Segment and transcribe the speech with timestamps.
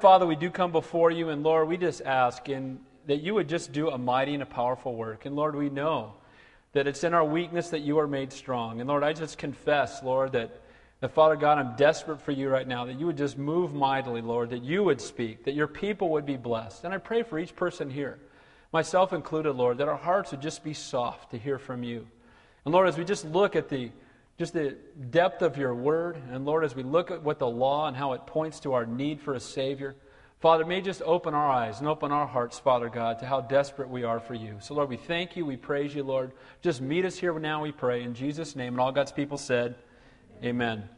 [0.00, 3.48] Father, we do come before you, and Lord, we just ask in, that you would
[3.48, 5.26] just do a mighty and a powerful work.
[5.26, 6.14] And Lord, we know
[6.72, 8.80] that it's in our weakness that you are made strong.
[8.80, 10.62] And Lord, I just confess, Lord, that,
[11.00, 14.22] that Father God, I'm desperate for you right now, that you would just move mightily,
[14.22, 16.84] Lord, that you would speak, that your people would be blessed.
[16.84, 18.18] And I pray for each person here,
[18.72, 22.06] myself included, Lord, that our hearts would just be soft to hear from you.
[22.64, 23.90] And Lord, as we just look at the
[24.40, 24.74] just the
[25.10, 26.16] depth of your word.
[26.32, 28.86] And Lord, as we look at what the law and how it points to our
[28.86, 29.96] need for a Savior,
[30.40, 33.90] Father, may just open our eyes and open our hearts, Father God, to how desperate
[33.90, 34.56] we are for you.
[34.58, 35.44] So, Lord, we thank you.
[35.44, 36.32] We praise you, Lord.
[36.62, 38.02] Just meet us here now, we pray.
[38.02, 38.72] In Jesus' name.
[38.72, 39.74] And all God's people said,
[40.42, 40.88] Amen.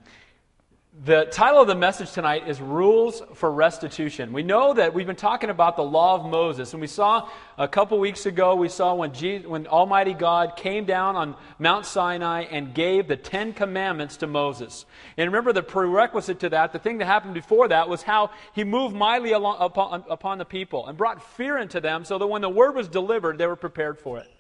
[1.01, 4.31] The title of the message tonight is Rules for Restitution.
[4.35, 7.67] We know that we've been talking about the law of Moses, and we saw a
[7.67, 12.43] couple weeks ago, we saw when, Jesus, when Almighty God came down on Mount Sinai
[12.43, 14.85] and gave the Ten Commandments to Moses.
[15.17, 18.63] And remember, the prerequisite to that, the thing that happened before that, was how he
[18.63, 22.43] moved mightily along, upon, upon the people and brought fear into them so that when
[22.43, 24.31] the word was delivered, they were prepared for it.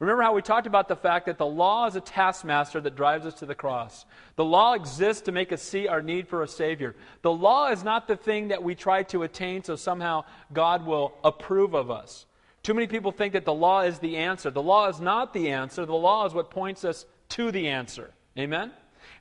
[0.00, 3.26] Remember how we talked about the fact that the law is a taskmaster that drives
[3.26, 4.04] us to the cross.
[4.36, 6.96] The law exists to make us see our need for a Savior.
[7.22, 11.14] The law is not the thing that we try to attain so somehow God will
[11.22, 12.26] approve of us.
[12.64, 14.50] Too many people think that the law is the answer.
[14.50, 18.10] The law is not the answer, the law is what points us to the answer.
[18.38, 18.72] Amen?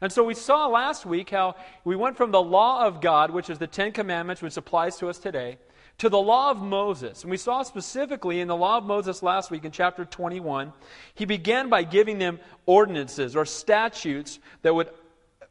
[0.01, 3.49] And so we saw last week how we went from the law of God, which
[3.49, 5.57] is the Ten Commandments, which applies to us today,
[5.99, 7.23] to the law of Moses.
[7.23, 10.73] And we saw specifically in the law of Moses last week in chapter 21,
[11.13, 14.89] he began by giving them ordinances or statutes that would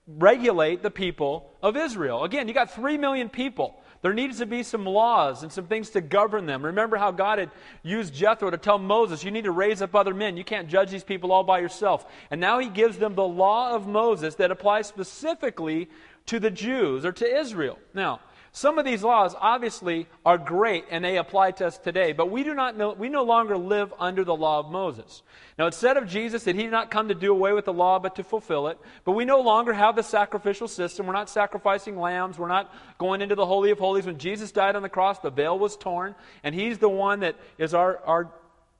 [0.06, 2.24] regulate the people of Israel.
[2.24, 3.78] Again, you got 3 million people.
[4.02, 6.66] There needs to be some laws and some things to govern them.
[6.66, 7.50] Remember how God had
[7.84, 10.36] used Jethro to tell Moses, you need to raise up other men.
[10.36, 12.04] You can't judge these people all by yourself.
[12.28, 15.88] And now he gives them the law of Moses that applies specifically
[16.26, 17.78] to the Jews or to Israel.
[17.94, 18.20] Now,
[18.54, 22.44] some of these laws obviously are great and they apply to us today, but we
[22.44, 25.22] do not know, we no longer live under the law of Moses.
[25.58, 27.72] Now it said of Jesus that he did not come to do away with the
[27.72, 31.06] law but to fulfill it, but we no longer have the sacrificial system.
[31.06, 32.38] We're not sacrificing lambs.
[32.38, 34.04] We're not going into the Holy of Holies.
[34.04, 36.14] When Jesus died on the cross, the veil was torn,
[36.44, 38.30] and he's the one that is our, our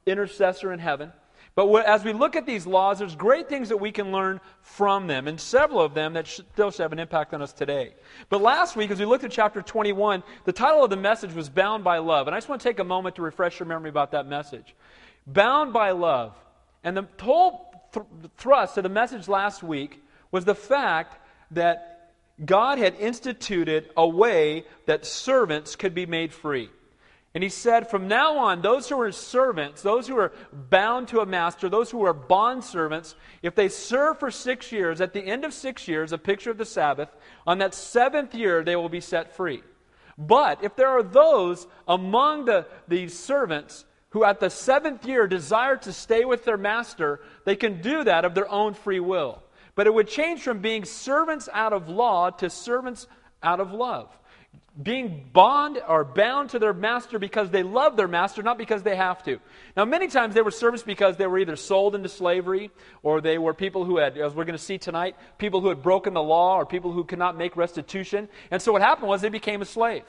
[0.05, 1.12] intercessor in heaven.
[1.55, 5.07] But as we look at these laws, there's great things that we can learn from
[5.07, 7.95] them, and several of them that still should have an impact on us today.
[8.31, 11.51] But last week, as we looked at chapter 21, the title of the message was
[11.51, 12.27] Bound by Love.
[12.27, 14.75] And I just want to take a moment to refresh your memory about that message.
[15.27, 16.35] Bound by Love.
[16.85, 18.07] And the whole th-
[18.39, 21.19] thrust of the message last week was the fact
[21.51, 22.11] that
[22.43, 26.71] God had instituted a way that servants could be made free.
[27.34, 31.20] And he said, from now on, those who are servants, those who are bound to
[31.20, 35.22] a master, those who are bond servants, if they serve for six years, at the
[35.22, 37.09] end of six years, a picture of the Sabbath,
[37.47, 39.62] on that seventh year, they will be set free.
[40.19, 45.78] But if there are those among the, the servants who at the seventh year desire
[45.78, 49.43] to stay with their master, they can do that of their own free will.
[49.75, 53.06] But it would change from being servants out of law to servants
[53.43, 54.14] out of love
[54.81, 58.97] being bond or bound to their master because they love their master, not because they
[58.97, 59.38] have to.
[59.77, 62.71] Now, many times they were servants because they were either sold into slavery
[63.03, 65.82] or they were people who had, as we're going to see tonight, people who had
[65.82, 68.31] broken the law or people who could not make restitution.
[68.50, 70.05] And so what happened was they became a slave.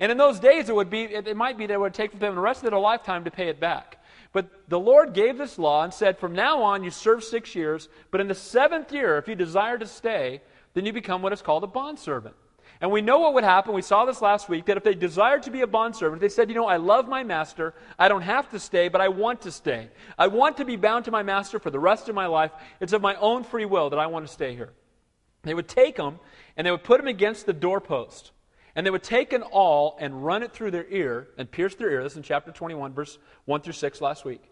[0.00, 2.34] And in those days, it would be, it might be that it would take them
[2.34, 3.98] the rest of their lifetime to pay it back.
[4.32, 7.88] But the Lord gave this law and said, from now on, you serve six years,
[8.10, 10.40] but in the seventh year, if you desire to stay,
[10.74, 12.34] then you become what is called a bondservant.
[12.80, 13.74] And we know what would happen.
[13.74, 16.48] We saw this last week that if they desired to be a bondservant, they said,
[16.48, 17.74] You know, I love my master.
[17.98, 19.90] I don't have to stay, but I want to stay.
[20.18, 22.52] I want to be bound to my master for the rest of my life.
[22.80, 24.72] It's of my own free will that I want to stay here.
[25.42, 26.18] They would take them
[26.56, 28.32] and they would put them against the doorpost.
[28.74, 31.90] And they would take an awl and run it through their ear and pierce their
[31.90, 32.02] ear.
[32.02, 34.42] This is in chapter 21, verse 1 through 6 last week.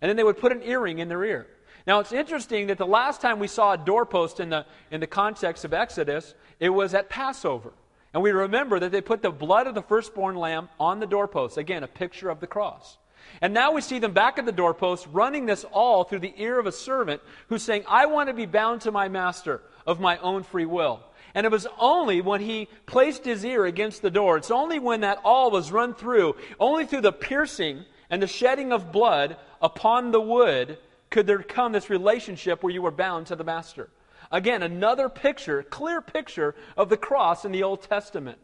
[0.00, 1.46] And then they would put an earring in their ear.
[1.86, 5.06] Now, it's interesting that the last time we saw a doorpost in the, in the
[5.06, 7.72] context of Exodus, it was at Passover.
[8.12, 11.58] And we remember that they put the blood of the firstborn lamb on the doorpost.
[11.58, 12.98] Again, a picture of the cross.
[13.40, 16.58] And now we see them back at the doorpost running this awl through the ear
[16.58, 20.18] of a servant who's saying, I want to be bound to my master of my
[20.18, 21.00] own free will.
[21.34, 25.02] And it was only when he placed his ear against the door, it's only when
[25.02, 30.12] that awl was run through, only through the piercing and the shedding of blood upon
[30.12, 30.78] the wood,
[31.10, 33.90] could there come this relationship where you were bound to the master.
[34.30, 38.38] Again, another picture, clear picture of the cross in the Old Testament.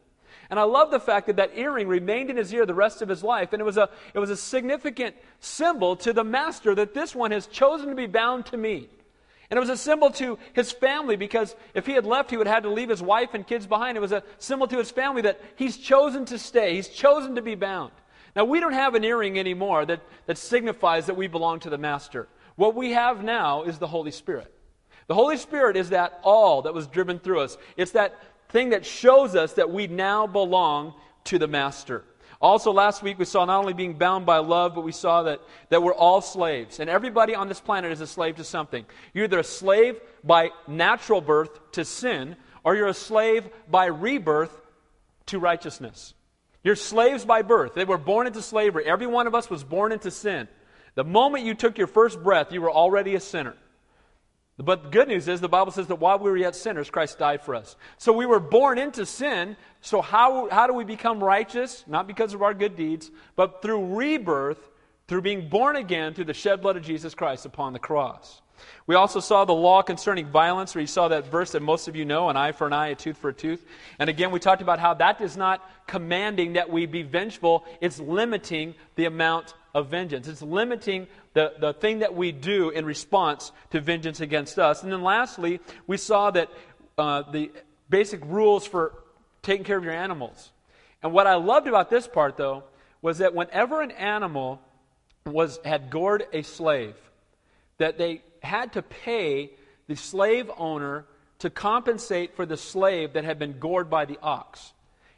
[0.49, 3.09] And I love the fact that that earring remained in his ear the rest of
[3.09, 3.53] his life.
[3.53, 7.31] And it was a, it was a significant symbol to the master that this one
[7.31, 8.89] has chosen to be bound to me.
[9.51, 12.47] And it was a symbol to his family because if he had left, he would
[12.47, 13.97] have had to leave his wife and kids behind.
[13.97, 17.43] It was a symbol to his family that he's chosen to stay, he's chosen to
[17.43, 17.93] be bound.
[18.35, 21.77] Now, we don't have an earring anymore that, that signifies that we belong to the
[21.77, 22.29] Master.
[22.63, 24.47] What we have now is the Holy Spirit.
[25.09, 27.59] The Holy Spirit is that awl that was driven through us.
[27.77, 30.95] It's that thing that shows us that we now belong
[31.25, 32.05] to the Master.
[32.41, 35.41] Also, last week we saw not only being bound by love, but we saw that,
[35.71, 36.79] that we're all slaves.
[36.79, 38.87] And everybody on this planet is a slave to something.
[39.13, 44.57] You're either a slave by natural birth to sin, or you're a slave by rebirth
[45.27, 46.15] to righteousness.
[46.63, 47.75] You're slaves by birth.
[47.75, 48.85] They were born into slavery.
[48.87, 50.47] Every one of us was born into sin.
[50.95, 53.57] The moment you took your first breath, you were already a sinner.
[54.59, 57.19] But the good news is the Bible says that while we were yet sinners, Christ
[57.19, 57.75] died for us.
[57.99, 59.57] So we were born into sin.
[59.81, 61.85] So how, how do we become righteous?
[61.87, 64.71] Not because of our good deeds, but through rebirth,
[65.09, 68.43] through being born again through the shed blood of Jesus Christ upon the cross.
[68.87, 71.97] We also saw the law concerning violence, where you saw that verse that most of
[71.97, 73.65] you know an eye for an eye, a tooth for a tooth.
[73.99, 77.99] And again, we talked about how that is not commanding that we be vengeful, it's
[77.99, 80.29] limiting the amount of vengeance.
[80.29, 84.83] It's limiting the, the thing that we do in response to vengeance against us.
[84.83, 86.51] And then lastly, we saw that
[86.99, 87.51] uh, the
[87.89, 89.03] basic rules for
[89.43, 90.53] taking care of your animals.
[91.03, 92.65] And what I loved about this part, though,
[93.01, 94.61] was that whenever an animal
[95.27, 96.95] was, had gored a slave,
[97.79, 99.51] that they had to pay
[99.89, 101.07] the slave owner
[101.41, 104.73] to compensate for the slave that had been gored by the ox.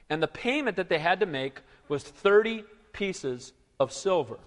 [0.08, 3.52] And the payment that they had to make was 30 pieces
[3.84, 4.40] of silver.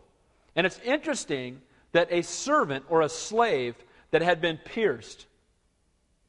[0.55, 1.61] And it's interesting
[1.93, 3.75] that a servant or a slave
[4.11, 5.27] that had been pierced,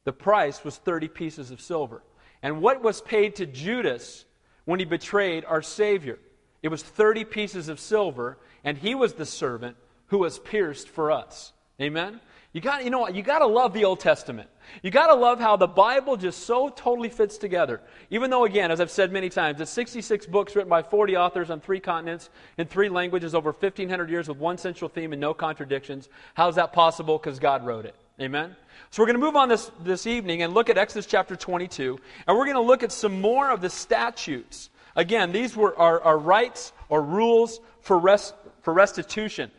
[0.05, 2.01] the price was 30 pieces of silver.
[2.41, 4.25] And what was paid to Judas
[4.63, 6.19] when he betrayed our Savior?
[6.63, 9.75] It was 30 pieces of silver, and he was the servant
[10.07, 11.53] who was pierced for us.
[11.81, 12.21] Amen?
[12.51, 13.13] You got, you know what?
[13.13, 14.49] You got to love the Old Testament.
[14.81, 17.79] You got to love how the Bible just so totally fits together.
[18.09, 21.51] Even though, again, as I've said many times, it's 66 books written by 40 authors
[21.51, 25.33] on three continents in three languages over 1,500 years with one central theme and no
[25.33, 26.09] contradictions.
[26.33, 27.19] How is that possible?
[27.19, 27.95] Because God wrote it.
[28.19, 28.55] Amen?
[28.89, 31.99] So we're going to move on this, this evening and look at Exodus chapter 22,
[32.27, 34.71] and we're going to look at some more of the statutes.
[34.95, 39.51] Again, these were our, our rights or rules for, rest, for restitution.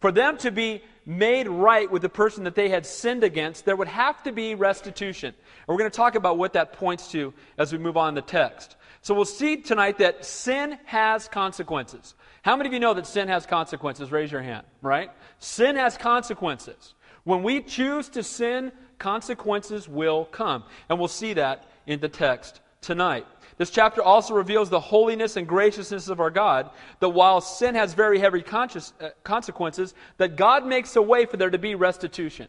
[0.00, 3.76] For them to be made right with the person that they had sinned against, there
[3.76, 5.28] would have to be restitution.
[5.34, 8.14] And we're going to talk about what that points to as we move on in
[8.14, 8.76] the text.
[9.00, 12.14] So we'll see tonight that sin has consequences.
[12.42, 14.10] How many of you know that sin has consequences?
[14.10, 15.10] Raise your hand, right?
[15.38, 16.94] Sin has consequences.
[17.24, 20.64] When we choose to sin, consequences will come.
[20.88, 23.26] And we'll see that in the text tonight.
[23.58, 26.70] This chapter also reveals the holiness and graciousness of our God,
[27.00, 28.68] that while sin has very heavy uh,
[29.24, 32.48] consequences, that God makes a way for there to be restitution.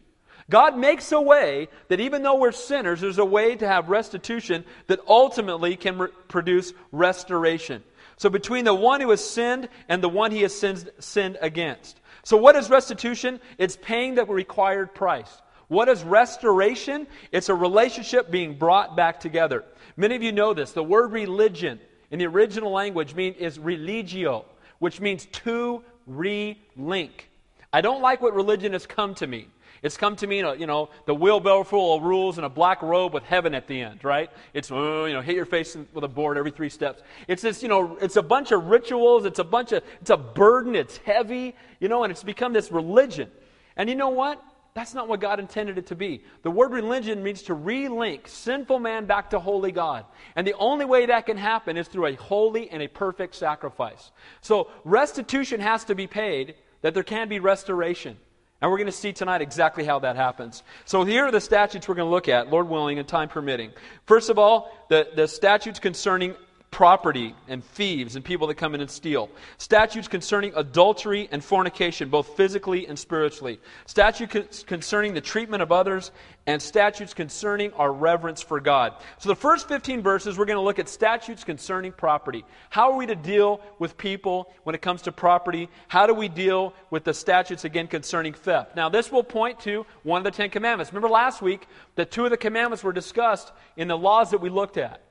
[0.50, 4.64] God makes a way that even though we're sinners, there's a way to have restitution
[4.86, 7.82] that ultimately can re- produce restoration.
[8.16, 12.00] So between the one who has sinned and the one he has sinned, sinned against.
[12.22, 13.40] So what is restitution?
[13.58, 15.30] It's paying the required price.
[15.68, 17.06] What is restoration?
[17.30, 19.64] It's a relationship being brought back together.
[19.98, 20.70] Many of you know this.
[20.70, 21.80] The word religion
[22.12, 24.44] in the original language mean, is religio,
[24.78, 27.28] which means to re-link.
[27.72, 29.50] I don't like what religion has come to mean.
[29.82, 33.12] It's come to mean, you know, the wheelbarrow full of rules and a black robe
[33.12, 34.30] with heaven at the end, right?
[34.54, 37.02] It's, uh, you know, hit your face with a board every three steps.
[37.26, 39.24] It's this, you know, it's a bunch of rituals.
[39.24, 40.76] It's a bunch of, it's a burden.
[40.76, 43.30] It's heavy, you know, and it's become this religion.
[43.76, 44.42] And you know what?
[44.74, 46.22] That's not what God intended it to be.
[46.42, 50.04] The word religion means to relink sinful man back to holy God.
[50.36, 54.12] And the only way that can happen is through a holy and a perfect sacrifice.
[54.40, 58.16] So restitution has to be paid, that there can be restoration.
[58.60, 60.62] And we're going to see tonight exactly how that happens.
[60.84, 63.72] So here are the statutes we're going to look at, Lord willing and time permitting.
[64.06, 66.34] First of all, the, the statutes concerning
[66.70, 69.30] property and thieves and people that come in and steal.
[69.56, 73.58] Statutes concerning adultery and fornication, both physically and spiritually.
[73.86, 76.10] Statutes concerning the treatment of others,
[76.46, 78.94] and statutes concerning our reverence for God.
[79.18, 82.42] So, the first 15 verses, we're going to look at statutes concerning property.
[82.70, 85.68] How are we to deal with people when it comes to property?
[85.88, 88.76] How do we deal with the statutes, again, concerning theft?
[88.76, 90.90] Now, this will point to one of the Ten Commandments.
[90.90, 94.48] Remember last week that two of the commandments were discussed in the laws that we
[94.48, 95.02] looked at.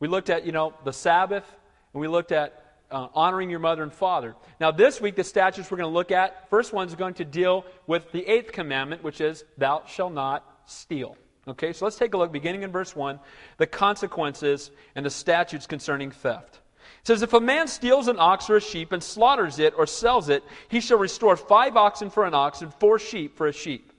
[0.00, 1.44] We looked at, you know, the Sabbath,
[1.92, 4.34] and we looked at uh, honoring your mother and father.
[4.58, 7.24] Now, this week, the statutes we're going to look at, first one is going to
[7.24, 11.16] deal with the eighth commandment, which is, Thou shalt not steal.
[11.46, 13.18] Okay, so let's take a look, beginning in verse 1,
[13.56, 16.60] the consequences and the statutes concerning theft.
[17.00, 19.86] It says, If a man steals an ox or a sheep and slaughters it or
[19.86, 23.52] sells it, he shall restore five oxen for an ox and four sheep for a
[23.52, 23.89] sheep.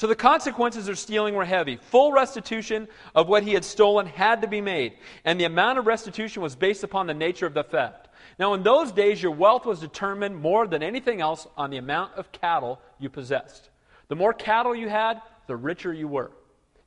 [0.00, 1.76] So the consequences of stealing were heavy.
[1.76, 4.94] Full restitution of what he had stolen had to be made,
[5.26, 8.08] and the amount of restitution was based upon the nature of the theft.
[8.38, 12.14] Now, in those days, your wealth was determined more than anything else on the amount
[12.14, 13.68] of cattle you possessed.
[14.08, 16.30] The more cattle you had, the richer you were.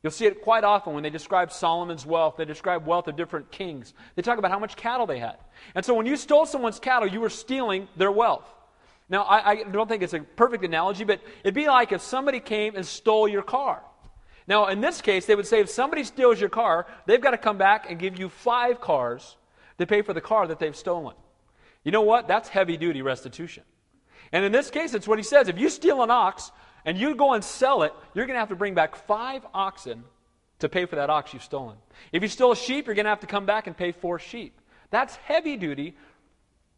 [0.02, 2.38] You'll see it quite often when they describe Solomon's wealth.
[2.38, 3.94] They describe wealth of different kings.
[4.16, 5.38] They talk about how much cattle they had.
[5.76, 8.52] And so when you stole someone's cattle, you were stealing their wealth.
[9.14, 12.40] Now, I, I, don't think it's a perfect analogy, but it'd be like if somebody
[12.40, 13.84] came and stole your car.
[14.48, 17.38] Now, in this case, they would say if somebody steals your car, they've got to
[17.38, 19.38] come back and give you five cars
[19.78, 21.14] to pay for the car that they've stolen.
[21.84, 22.28] You know what?
[22.28, 23.62] That's heavy duty restitution.
[24.32, 25.48] And in this case, it's what he says.
[25.48, 26.52] If you steal an ox
[26.84, 30.06] and you go and sell it, you're going to have to bring back five oxen
[30.58, 31.78] to pay for that ox you've stolen.
[32.12, 34.18] If you steal a sheep, you're going to have to come back and pay four
[34.18, 34.60] sheep.
[34.90, 35.98] That's heavy duty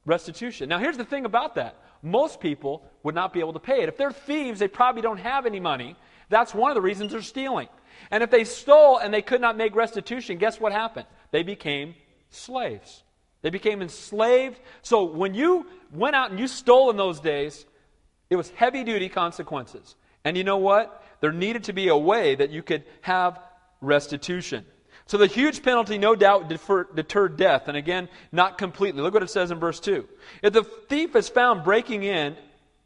[0.05, 0.67] restitution.
[0.67, 3.89] Now, here's the thing about that most people would not be able to pay it.
[3.89, 5.95] If they're thieves, they probably don't have any money.
[6.29, 7.67] That's one of the reasons they're stealing.
[8.11, 11.07] And if they stole and they could not make restitution, guess what happened?
[11.31, 11.95] They became
[12.29, 13.03] slaves.
[13.41, 14.59] They became enslaved.
[14.81, 17.65] So when you went out and you stole in those days,
[18.29, 19.95] it was heavy duty consequences.
[20.23, 21.03] And you know what?
[21.21, 23.39] There needed to be a way that you could have
[23.81, 24.65] restitution.
[25.07, 27.67] So the huge penalty, no doubt, defer, deterred death.
[27.67, 29.01] And again, not completely.
[29.01, 30.07] Look what it says in verse 2.
[30.41, 32.35] If the thief is found breaking in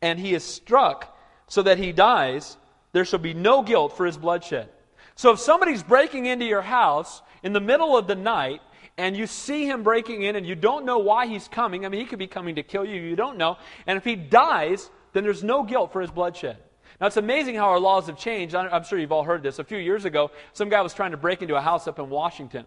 [0.02, 2.58] and he is struck so that he dies,
[2.92, 4.70] there shall be no guilt for his bloodshed.
[5.16, 8.62] So if somebody's breaking into your house in the middle of the night
[8.98, 12.02] and you see him breaking in and you don't know why he's coming, I mean,
[12.02, 13.58] he could be coming to kill you, you don't know.
[13.88, 16.58] And if he dies, then there's no guilt for his bloodshed.
[17.00, 18.56] Now, it's amazing how our laws have changed.
[18.56, 19.60] I'm sure you've all heard this.
[19.60, 22.10] A few years ago, some guy was trying to break into a house up in
[22.10, 22.65] Washington.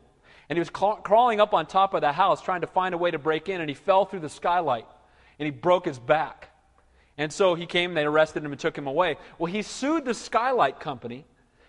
[0.49, 3.11] And he was crawling up on top of the house trying to find a way
[3.11, 4.87] to break in, and he fell through the skylight.
[5.39, 6.49] And he broke his back.
[7.19, 9.17] And so he came, they arrested him and took him away.
[9.39, 11.27] Well, he sued the skylight company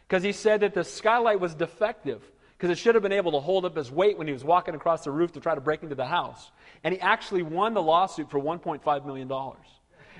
[0.08, 2.22] because he said that the skylight was defective
[2.58, 4.74] because it should have been able to hold up his weight when he was walking
[4.74, 6.52] across the roof to try to break into the house.
[6.86, 9.30] And he actually won the lawsuit for $1.5 million.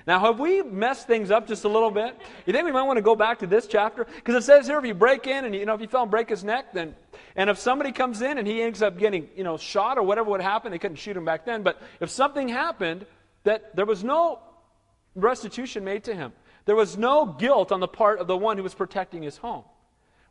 [0.06, 2.16] Now, have we messed things up just a little bit?
[2.44, 4.04] You think we might want to go back to this chapter?
[4.04, 6.10] Because it says here, if you break in and, you know, if you fell and
[6.10, 6.94] break his neck, then,
[7.36, 10.30] and if somebody comes in and he ends up getting, you know, shot or whatever
[10.30, 13.06] would happen, they couldn't shoot him back then, but if something happened,
[13.44, 14.40] that there was no
[15.14, 16.32] restitution made to him.
[16.66, 19.64] There was no guilt on the part of the one who was protecting his home.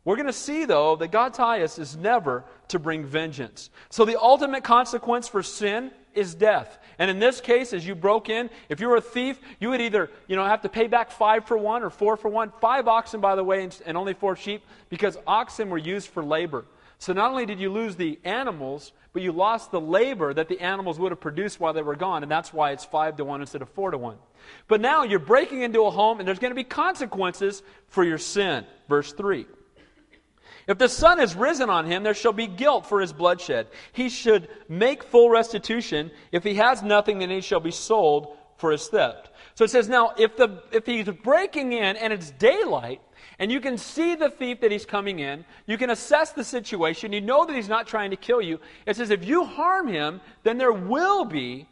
[0.04, 3.70] We're going to see, though, that God's highest is never to bring vengeance.
[3.88, 6.78] So the ultimate consequence for sin is death.
[6.98, 9.80] And in this case, as you broke in, if you were a thief, you would
[9.80, 12.52] either, you know, have to pay back five for one or four for one.
[12.60, 16.66] Five oxen, by the way, and only four sheep, because oxen were used for labor.
[16.98, 20.60] So not only did you lose the animals, but you lost the labor that the
[20.60, 23.40] animals would have produced while they were gone, and that's why it's five to one
[23.40, 24.16] instead of four to one.
[24.68, 28.18] But now you're breaking into a home, and there's going to be consequences for your
[28.18, 28.64] sin.
[28.88, 29.46] Verse 3.
[30.66, 33.66] If the sun has risen on him, there shall be guilt for his bloodshed.
[33.92, 36.10] He should make full restitution.
[36.32, 39.30] If he has nothing, then he shall be sold for his theft.
[39.54, 43.00] So it says, now, if, the, if he's breaking in and it's daylight,
[43.38, 47.12] and you can see the thief that he's coming in, you can assess the situation,
[47.12, 48.60] you know that he's not trying to kill you.
[48.86, 51.68] It says, if you harm him, then there will be,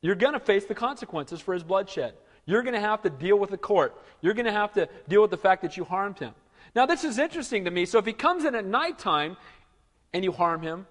[0.00, 2.14] you're going to face the consequences for his bloodshed.
[2.44, 4.00] You're going to have to deal with the court.
[4.20, 6.34] You're going to have to deal with the fact that you harmed him.
[6.76, 7.86] Now, this is interesting to me.
[7.86, 9.38] So, if he comes in at nighttime
[10.12, 10.86] and you harm him,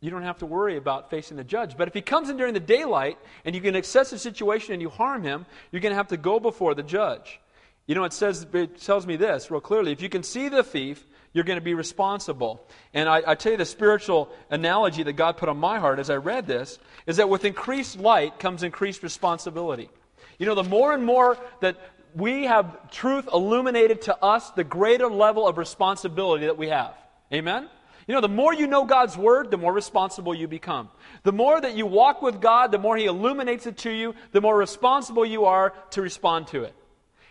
[0.00, 1.76] you don't have to worry about facing the judge.
[1.76, 4.80] But if he comes in during the daylight and you can assess the situation and
[4.80, 7.40] you harm him, you're going to have to go before the judge.
[7.88, 9.90] You know, it says it tells me this real clearly.
[9.90, 12.64] If you can see the thief, you're going to be responsible.
[12.94, 16.10] And I, I, tell you the spiritual analogy that God put on my heart as
[16.10, 19.90] I read this is that with increased light comes increased responsibility.
[20.38, 21.76] You know, the more and more that
[22.16, 26.94] we have truth illuminated to us, the greater level of responsibility that we have.
[27.32, 27.68] Amen?
[28.08, 30.88] You know, the more you know God's Word, the more responsible you become.
[31.24, 34.40] The more that you walk with God, the more He illuminates it to you, the
[34.40, 36.74] more responsible you are to respond to it.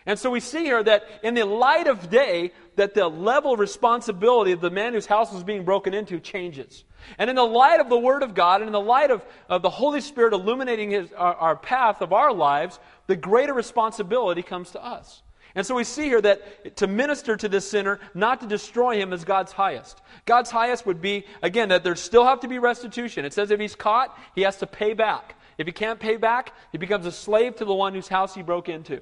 [0.04, 3.58] And so we see here that in the light of day, that the level of
[3.58, 6.84] responsibility of the man whose house was being broken into changes.
[7.18, 9.62] And in the light of the Word of God, and in the light of, of
[9.62, 14.70] the Holy Spirit illuminating his, our, our path of our lives, the greater responsibility comes
[14.72, 15.22] to us.
[15.54, 19.14] And so we see here that to minister to this sinner, not to destroy him,
[19.14, 20.02] is God's highest.
[20.26, 23.24] God's highest would be, again, that there still have to be restitution.
[23.24, 25.34] It says if he's caught, he has to pay back.
[25.56, 28.42] If he can't pay back, he becomes a slave to the one whose house he
[28.42, 29.00] broke into.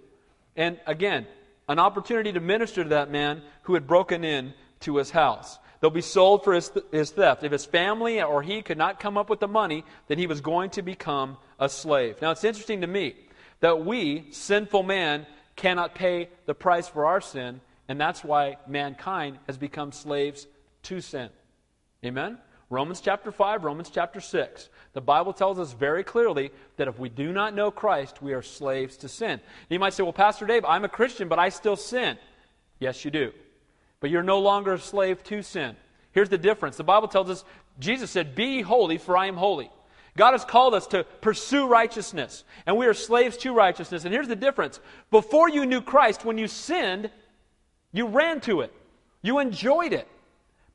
[0.55, 1.27] And again,
[1.69, 5.59] an opportunity to minister to that man who had broken in to his house.
[5.81, 7.43] They'll be sold for his, his theft.
[7.43, 10.41] If his family or he could not come up with the money, then he was
[10.41, 12.23] going to become a slave.
[12.23, 13.17] Now, it's interesting to me
[13.61, 19.39] that we, sinful man, cannot pay the price for our sin, and that's why mankind
[19.47, 20.47] has become slaves
[20.85, 21.29] to sin.
[22.05, 22.39] Amen?
[22.71, 24.69] Romans chapter 5, Romans chapter 6.
[24.95, 28.43] The Bible tells us very clearly that if we do not know Christ, we are
[28.43, 29.41] slaves to sin.
[29.69, 32.19] You might say, well, Pastor Dave, I'm a Christian, but I still sin.
[32.79, 33.33] Yes, you do.
[34.01, 35.77] But you're no longer a slave to sin.
[36.13, 36.77] Here's the difference.
[36.77, 37.45] The Bible tells us,
[37.79, 39.71] Jesus said, Be holy, for I am holy.
[40.17, 44.05] God has called us to pursue righteousness, and we are slaves to righteousness.
[44.05, 44.79] And here's the difference.
[45.11, 47.11] Before you knew Christ, when you sinned,
[47.93, 48.73] you ran to it,
[49.23, 50.07] you enjoyed it.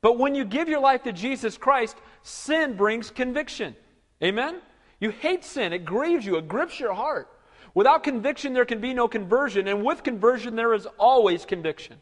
[0.02, 3.76] But when you give your life to Jesus Christ, sin brings conviction.
[4.22, 4.60] Amen?
[4.98, 7.28] You hate sin, it grieves you, it grips your heart.
[7.74, 11.96] Without conviction, there can be no conversion, and with conversion, there is always conviction.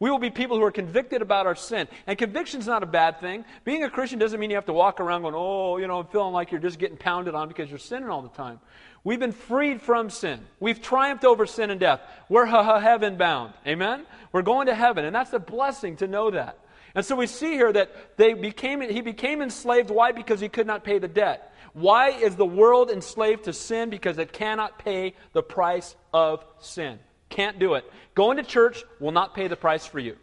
[0.00, 1.88] We will be people who are convicted about our sin.
[2.06, 3.44] And conviction is not a bad thing.
[3.64, 6.06] Being a Christian doesn't mean you have to walk around going, oh, you know, I'm
[6.06, 8.60] feeling like you're just getting pounded on because you're sinning all the time.
[9.04, 10.40] We've been freed from sin.
[10.60, 12.00] We've triumphed over sin and death.
[12.28, 13.52] We're heaven bound.
[13.66, 14.06] Amen?
[14.32, 15.04] We're going to heaven.
[15.04, 16.58] And that's a blessing to know that.
[16.94, 19.90] And so we see here that they became, he became enslaved.
[19.90, 20.12] Why?
[20.12, 21.52] Because he could not pay the debt.
[21.72, 23.90] Why is the world enslaved to sin?
[23.90, 26.98] Because it cannot pay the price of sin.
[27.28, 27.84] Can't do it.
[28.14, 30.16] Going to church will not pay the price for you.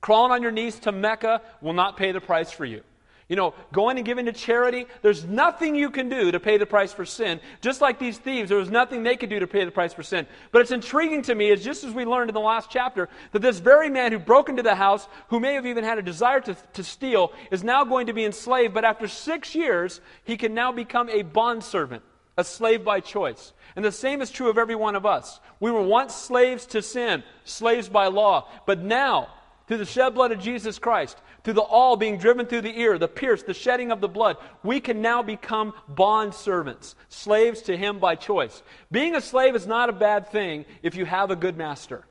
[0.00, 2.82] Crawling on your knees to Mecca will not pay the price for you.
[3.28, 6.66] You know, going and giving to charity, there's nothing you can do to pay the
[6.66, 7.40] price for sin.
[7.62, 10.02] Just like these thieves, there was nothing they could do to pay the price for
[10.02, 10.26] sin.
[10.50, 13.40] But it's intriguing to me, is just as we learned in the last chapter, that
[13.40, 16.40] this very man who broke into the house, who may have even had a desire
[16.40, 18.74] to, to steal, is now going to be enslaved.
[18.74, 22.02] But after six years, he can now become a bondservant,
[22.36, 23.52] a slave by choice.
[23.76, 25.40] And the same is true of every one of us.
[25.60, 28.48] We were once slaves to sin, slaves by law.
[28.66, 29.28] But now,
[29.66, 32.98] through the shed blood of Jesus Christ, through the awl being driven through the ear,
[32.98, 37.76] the pierce, the shedding of the blood, we can now become bond servants, slaves to
[37.76, 38.62] Him by choice.
[38.90, 42.06] Being a slave is not a bad thing if you have a good master.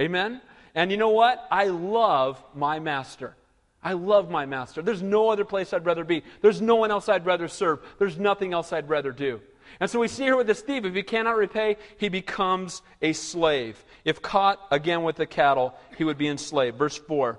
[0.00, 0.40] Amen?
[0.74, 1.46] And you know what?
[1.50, 3.34] I love my master.
[3.82, 4.82] I love my master.
[4.82, 6.22] There's no other place I'd rather be.
[6.42, 7.80] There's no one else I'd rather serve.
[7.98, 9.40] There's nothing else I'd rather do.
[9.80, 13.12] And so we see here with this thief, if he cannot repay, he becomes a
[13.12, 13.84] slave.
[14.04, 16.78] If caught again with the cattle, he would be enslaved.
[16.78, 17.38] Verse 4.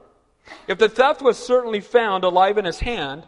[0.68, 3.24] If the theft was certainly found alive in his hand,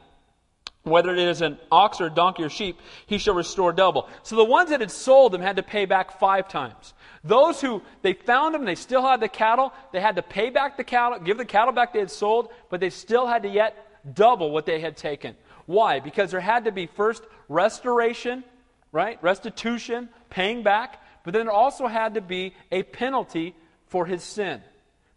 [0.84, 4.08] whether it is an ox or a donkey or sheep, he shall restore double.
[4.24, 6.94] So the ones that had sold him had to pay back five times.
[7.24, 10.78] Those who they found him, they still had the cattle, they had to pay back
[10.78, 13.76] the cattle, give the cattle back they had sold, but they still had to yet
[14.16, 15.36] double what they had taken.
[15.66, 16.00] Why?
[16.00, 18.44] Because there had to be first restoration
[18.91, 19.21] right?
[19.21, 21.02] Restitution, paying back.
[21.23, 23.56] But then there also had to be a penalty
[23.88, 24.62] for his sin.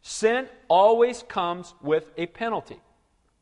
[0.02, 2.80] Sin always comes with a penalty.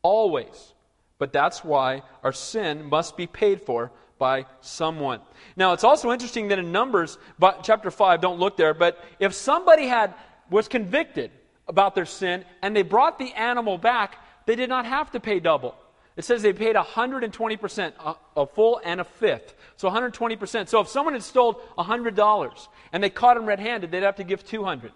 [0.01, 0.73] Always.
[1.17, 5.19] But that's why our sin must be paid for by someone.
[5.55, 7.17] Now, it's also interesting that in Numbers,
[7.63, 10.13] chapter 5, don't look there, but if somebody had
[10.51, 11.31] was convicted
[11.67, 15.39] about their sin and they brought the animal back, they did not have to pay
[15.39, 15.75] double.
[16.17, 19.55] It says they paid 120%, a, a full and a fifth.
[19.81, 20.69] So 120%.
[20.69, 24.23] So if someone had stole $100 and they caught him red handed, they'd have to
[24.23, 24.91] give 200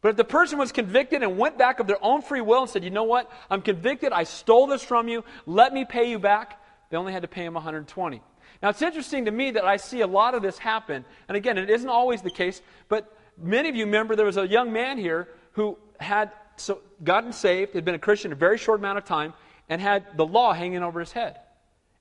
[0.00, 2.68] But if the person was convicted and went back of their own free will and
[2.68, 6.18] said, you know what, I'm convicted, I stole this from you, let me pay you
[6.18, 8.20] back, they only had to pay him 120
[8.60, 11.04] Now it's interesting to me that I see a lot of this happen.
[11.28, 14.48] And again, it isn't always the case, but many of you remember there was a
[14.48, 18.80] young man here who had so gotten saved, had been a Christian a very short
[18.80, 19.32] amount of time,
[19.68, 21.38] and had the law hanging over his head.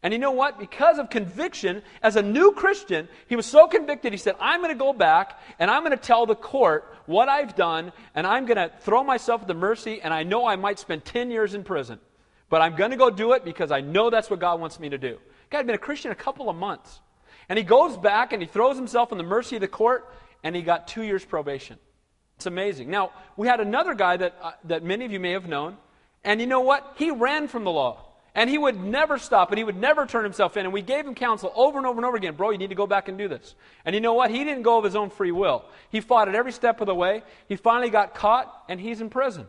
[0.03, 0.59] And you know what?
[0.59, 4.73] Because of conviction, as a new Christian, he was so convicted, he said, I'm going
[4.73, 8.45] to go back and I'm going to tell the court what I've done, and I'm
[8.45, 11.53] going to throw myself at the mercy, and I know I might spend 10 years
[11.53, 11.99] in prison.
[12.49, 14.89] But I'm going to go do it because I know that's what God wants me
[14.89, 15.17] to do.
[15.49, 17.01] Guy had been a Christian a couple of months.
[17.49, 20.13] And he goes back and he throws himself in the mercy of the court,
[20.43, 21.77] and he got two years probation.
[22.37, 22.89] It's amazing.
[22.89, 25.77] Now, we had another guy that, uh, that many of you may have known
[26.23, 26.93] and you know what?
[26.97, 28.05] He ran from the law.
[28.35, 30.65] And he would never stop and he would never turn himself in.
[30.65, 32.35] And we gave him counsel over and over and over again.
[32.35, 33.53] Bro, you need to go back and do this.
[33.85, 34.31] And you know what?
[34.31, 35.65] He didn't go of his own free will.
[35.89, 37.21] He fought at every step of the way.
[37.47, 39.45] He finally got caught and he's in prison.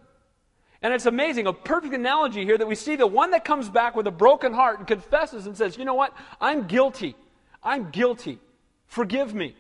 [0.83, 3.97] And it's amazing, a perfect analogy here that we see the one that comes back
[3.97, 6.13] with a broken heart and confesses and says, You know what?
[6.43, 7.17] I'm guilty.
[7.63, 8.39] I'm guilty.
[8.87, 9.57] Forgive me.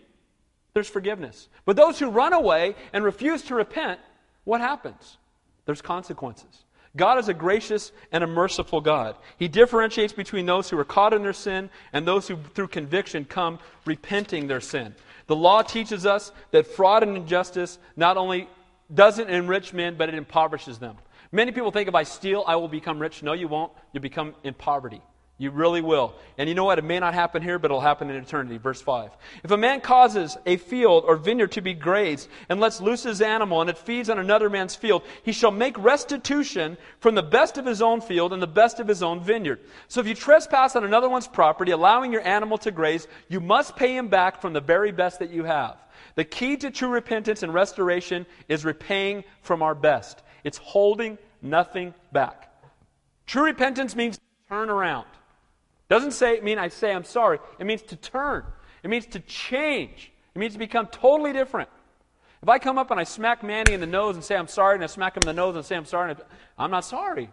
[0.74, 1.48] There's forgiveness.
[1.64, 4.00] But those who run away and refuse to repent,
[4.44, 5.16] what happens?
[5.64, 6.63] There's consequences.
[6.96, 9.16] God is a gracious and a merciful God.
[9.36, 13.24] He differentiates between those who are caught in their sin and those who, through conviction,
[13.24, 14.94] come repenting their sin.
[15.26, 18.48] The law teaches us that fraud and injustice not only
[18.92, 20.96] doesn't enrich men, but it impoverishes them.
[21.32, 23.22] Many people think if I steal, I will become rich.
[23.22, 23.72] No, you won't.
[23.92, 25.02] You become in poverty.
[25.36, 26.14] You really will.
[26.38, 26.78] And you know what?
[26.78, 28.56] It may not happen here, but it'll happen in eternity.
[28.56, 29.10] Verse 5.
[29.42, 33.20] If a man causes a field or vineyard to be grazed and lets loose his
[33.20, 37.58] animal and it feeds on another man's field, he shall make restitution from the best
[37.58, 39.58] of his own field and the best of his own vineyard.
[39.88, 43.74] So if you trespass on another one's property, allowing your animal to graze, you must
[43.74, 45.78] pay him back from the very best that you have.
[46.14, 50.22] The key to true repentance and restoration is repaying from our best.
[50.44, 52.52] It's holding nothing back.
[53.26, 55.06] True repentance means turn around.
[55.94, 57.38] Doesn't say mean I say I'm sorry.
[57.56, 58.42] It means to turn.
[58.82, 60.10] It means to change.
[60.34, 61.68] It means to become totally different.
[62.42, 64.74] If I come up and I smack Manny in the nose and say I'm sorry,
[64.74, 66.16] and I smack him in the nose and say I'm sorry,
[66.58, 67.30] I'm not sorry.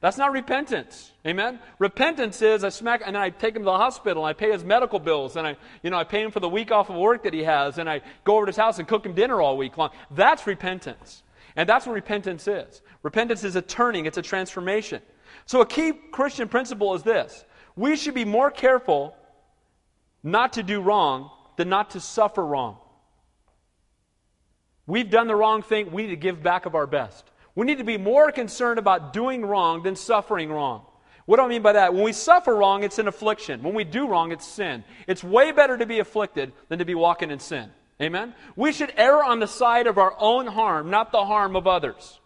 [0.00, 1.10] That's not repentance.
[1.26, 1.58] Amen?
[1.78, 4.52] Repentance is I smack and then I take him to the hospital and I pay
[4.52, 6.96] his medical bills and I, you know, I pay him for the week off of
[6.96, 9.40] work that he has and I go over to his house and cook him dinner
[9.40, 9.88] all week long.
[10.10, 11.22] That's repentance.
[11.56, 12.82] And that's what repentance is.
[13.02, 15.00] Repentance is a turning, it's a transformation.
[15.46, 17.46] So a key Christian principle is this
[17.76, 19.16] we should be more careful
[20.22, 22.78] not to do wrong than not to suffer wrong.
[24.86, 27.24] We've done the wrong thing, we need to give back of our best.
[27.54, 30.86] We need to be more concerned about doing wrong than suffering wrong.
[31.26, 31.94] What do I mean by that?
[31.94, 33.62] When we suffer wrong, it's an affliction.
[33.62, 34.82] When we do wrong, it's sin.
[35.06, 37.70] It's way better to be afflicted than to be walking in sin.
[38.00, 38.34] Amen?
[38.56, 42.18] We should err on the side of our own harm, not the harm of others.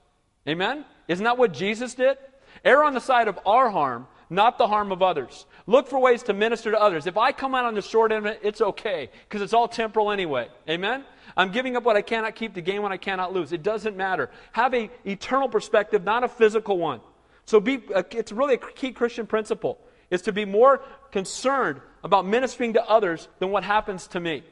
[0.49, 0.85] Amen?
[1.09, 2.17] Isn't that what Jesus did?
[2.65, 5.47] Err on the side of our harm, not the harm of others.
[5.67, 7.07] Look for ways to minister to others.
[7.07, 10.11] If I come out on the short end it, it's okay, because it's all temporal
[10.11, 10.49] anyway.
[10.69, 11.05] Amen?
[11.37, 13.53] I'm giving up what I cannot keep to gain what I cannot lose.
[13.53, 14.31] It doesn't matter.
[14.53, 17.01] Have a eternal perspective, not a physical one.
[17.45, 19.79] So be, uh, it's really a key Christian principle,
[20.11, 24.43] is to be more concerned about ministering to others than what happens to me.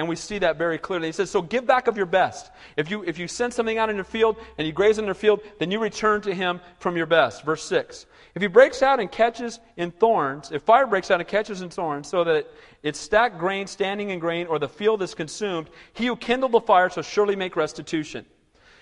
[0.00, 1.08] And we see that very clearly.
[1.08, 2.50] He says, So give back of your best.
[2.78, 5.12] If you, if you send something out in the field and you graze in the
[5.12, 7.44] field, then you return to him from your best.
[7.44, 8.06] Verse 6.
[8.34, 11.68] If he breaks out and catches in thorns, if fire breaks out and catches in
[11.68, 15.68] thorns, so that it, it's stacked grain standing in grain, or the field is consumed,
[15.92, 18.24] he who kindled the fire shall surely make restitution.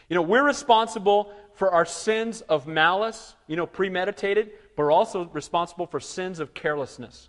[0.09, 5.25] You know, we're responsible for our sins of malice, you know, premeditated, but we're also
[5.33, 7.29] responsible for sins of carelessness.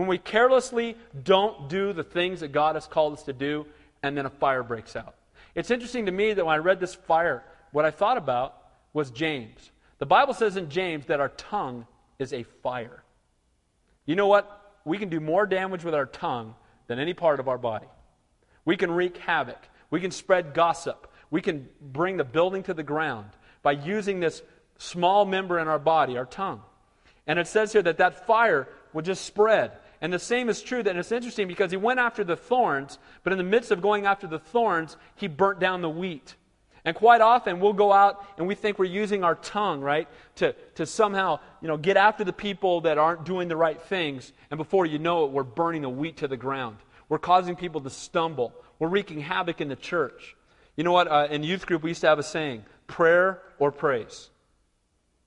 [0.00, 3.66] When we carelessly don't do the things that God has called us to do,
[4.02, 5.14] and then a fire breaks out.
[5.54, 8.56] It's interesting to me that when I read this fire, what I thought about
[8.94, 9.70] was James.
[9.98, 11.86] The Bible says in James that our tongue
[12.18, 13.02] is a fire.
[14.06, 14.78] You know what?
[14.86, 16.54] We can do more damage with our tongue
[16.86, 17.88] than any part of our body.
[18.64, 19.62] We can wreak havoc.
[19.90, 21.12] We can spread gossip.
[21.30, 23.28] We can bring the building to the ground
[23.62, 24.40] by using this
[24.78, 26.62] small member in our body, our tongue.
[27.26, 29.72] And it says here that that fire would just spread.
[30.00, 33.32] And the same is true that it's interesting because he went after the thorns, but
[33.32, 36.36] in the midst of going after the thorns, he burnt down the wheat.
[36.84, 40.54] And quite often we'll go out and we think we're using our tongue, right, to,
[40.76, 44.32] to somehow, you know, get after the people that aren't doing the right things.
[44.50, 46.78] And before you know it, we're burning the wheat to the ground.
[47.10, 48.54] We're causing people to stumble.
[48.78, 50.34] We're wreaking havoc in the church.
[50.76, 51.08] You know what?
[51.08, 54.30] Uh, in youth group, we used to have a saying prayer or praise.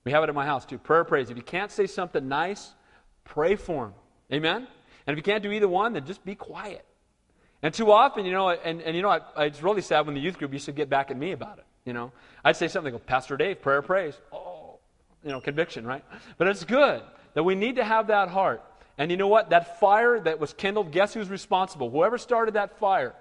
[0.02, 1.30] We have it at my house too prayer or praise.
[1.30, 2.74] If you can't say something nice,
[3.24, 3.94] pray for them.
[4.32, 4.66] Amen?
[5.06, 6.84] And if you can't do either one, then just be quiet.
[7.62, 10.14] And too often, you know, and, and you know, I, I, it's really sad when
[10.14, 11.64] the youth group used to get back at me about it.
[11.84, 12.12] You know,
[12.44, 14.14] I'd say something, go, Pastor Dave, prayer, praise.
[14.32, 14.78] Oh,
[15.22, 16.04] you know, conviction, right?
[16.38, 17.02] But it's good
[17.34, 18.62] that we need to have that heart.
[18.96, 19.50] And you know what?
[19.50, 21.90] That fire that was kindled, guess who's responsible?
[21.90, 23.14] Whoever started that fire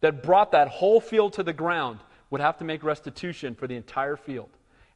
[0.00, 3.76] that brought that whole field to the ground would have to make restitution for the
[3.76, 4.48] entire field.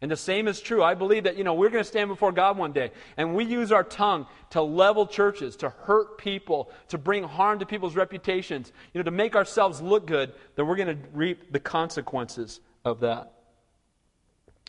[0.05, 0.83] And the same is true.
[0.83, 3.43] I believe that, you know, we're going to stand before God one day, and we
[3.43, 8.71] use our tongue to level churches, to hurt people, to bring harm to people's reputations,
[8.93, 13.01] you know, to make ourselves look good, then we're going to reap the consequences of
[13.01, 13.33] that.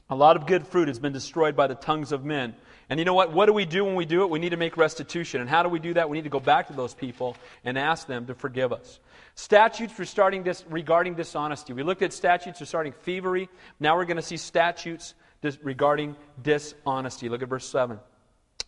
[0.10, 2.56] A lot of good fruit has been destroyed by the tongues of men.
[2.90, 3.34] And you know what?
[3.34, 4.30] What do we do when we do it?
[4.30, 5.42] We need to make restitution.
[5.42, 6.10] And how do we do that?
[6.10, 9.02] We need to go back to those people and ask them to forgive us.
[9.34, 11.74] Statutes for starting this, regarding dishonesty.
[11.74, 13.50] We looked at statutes regarding thievery.
[13.82, 15.14] Now we're going to see statutes
[15.62, 17.30] regarding dishonesty.
[17.30, 18.00] Look at verse 7.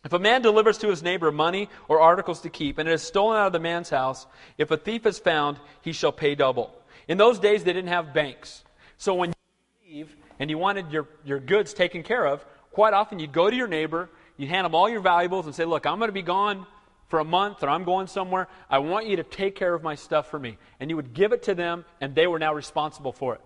[0.06, 3.02] If a man delivers to his neighbor money or articles to keep, and it is
[3.02, 4.26] stolen out of the man's house,
[4.58, 6.74] if a thief is found, he shall pay double.
[7.08, 8.64] In those days, they didn't have banks.
[8.98, 13.20] So when you leave and you wanted your, your goods taken care of, quite often
[13.20, 15.98] you'd go to your neighbor, you'd hand them all your valuables and say, Look, I'm
[15.98, 16.66] going to be gone
[17.08, 18.48] for a month or I'm going somewhere.
[18.70, 20.58] I want you to take care of my stuff for me.
[20.80, 23.42] And you would give it to them, and they were now responsible for it.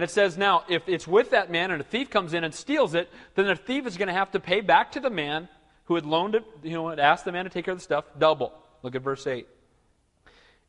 [0.00, 2.54] And it says now, if it's with that man and a thief comes in and
[2.54, 5.46] steals it, then the thief is going to have to pay back to the man
[5.84, 7.84] who had loaned it, you know, had asked the man to take care of the
[7.84, 8.54] stuff, double.
[8.82, 9.46] Look at verse 8.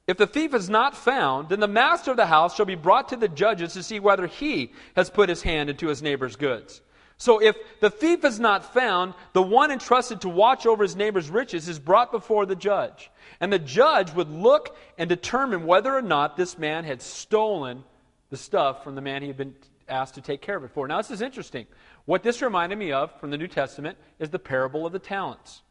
[0.06, 3.08] If the thief is not found, then the master of the house shall be brought
[3.08, 6.82] to the judges to see whether he has put his hand into his neighbor's goods.
[7.16, 11.30] So if the thief is not found, the one entrusted to watch over his neighbor's
[11.30, 13.10] riches is brought before the judge.
[13.40, 17.86] And the judge would look and determine whether or not this man had stolen
[18.32, 19.54] the stuff from the man he had been
[19.88, 20.88] asked to take care of it for.
[20.88, 21.68] Now, this is interesting.
[22.06, 25.62] What this reminded me of from the New Testament is the parable of the talents.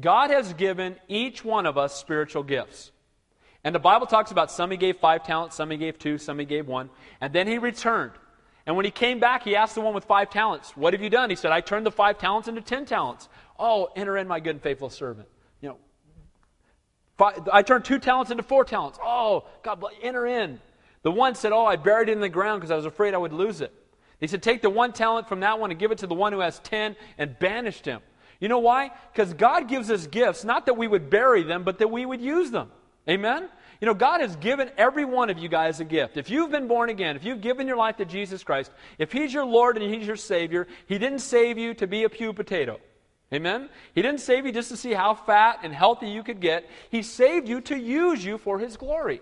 [0.00, 2.92] God has given each one of us spiritual gifts.
[3.64, 6.38] And the Bible talks about some he gave five talents, some he gave two, some
[6.38, 6.90] he gave one.
[7.20, 8.12] And then he returned.
[8.66, 11.10] And when he came back, he asked the one with five talents, What have you
[11.10, 11.30] done?
[11.30, 13.28] He said, I turned the five talents into ten talents.
[13.58, 15.26] Oh, enter in, my good and faithful servant.
[15.60, 15.76] You know,
[17.16, 18.98] five, I turned two talents into four talents.
[19.02, 20.60] Oh, God enter in.
[21.02, 23.18] The one said, Oh, I buried it in the ground because I was afraid I
[23.18, 23.72] would lose it.
[24.20, 26.32] He said, Take the one talent from that one and give it to the one
[26.32, 28.00] who has ten and banished him.
[28.40, 28.90] You know why?
[29.12, 32.20] Because God gives us gifts, not that we would bury them, but that we would
[32.20, 32.70] use them.
[33.08, 33.48] Amen?
[33.80, 36.16] You know, God has given every one of you guys a gift.
[36.16, 39.32] If you've been born again, if you've given your life to Jesus Christ, if He's
[39.32, 42.80] your Lord and He's your Savior, He didn't save you to be a pew potato.
[43.32, 43.68] Amen?
[43.94, 46.68] He didn't save you just to see how fat and healthy you could get.
[46.90, 49.20] He saved you to use you for His glory.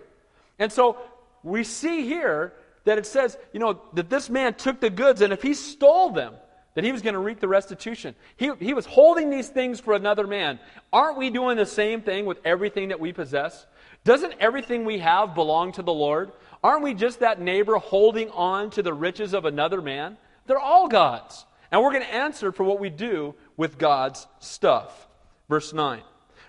[0.57, 0.97] And so
[1.43, 2.53] we see here
[2.85, 6.11] that it says, you know, that this man took the goods, and if he stole
[6.11, 6.33] them,
[6.73, 8.13] that he was going to reap the restitution.
[8.35, 10.59] He, he was holding these things for another man.
[10.93, 13.65] Aren't we doing the same thing with everything that we possess?
[14.03, 16.31] Doesn't everything we have belong to the Lord?
[16.63, 20.17] Aren't we just that neighbor holding on to the riches of another man?
[20.45, 21.45] They're all God's.
[21.71, 25.07] And we're going to answer for what we do with God's stuff.
[25.49, 26.01] Verse 9.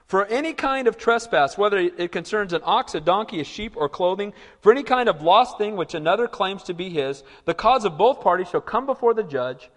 [0.09, 3.91] For any kind of trespass, whether it concerns an ox, a donkey, a sheep, or
[3.91, 7.85] clothing, for any kind of lost thing which another claims to be his, the cause
[7.85, 9.69] of both parties shall come before the judge,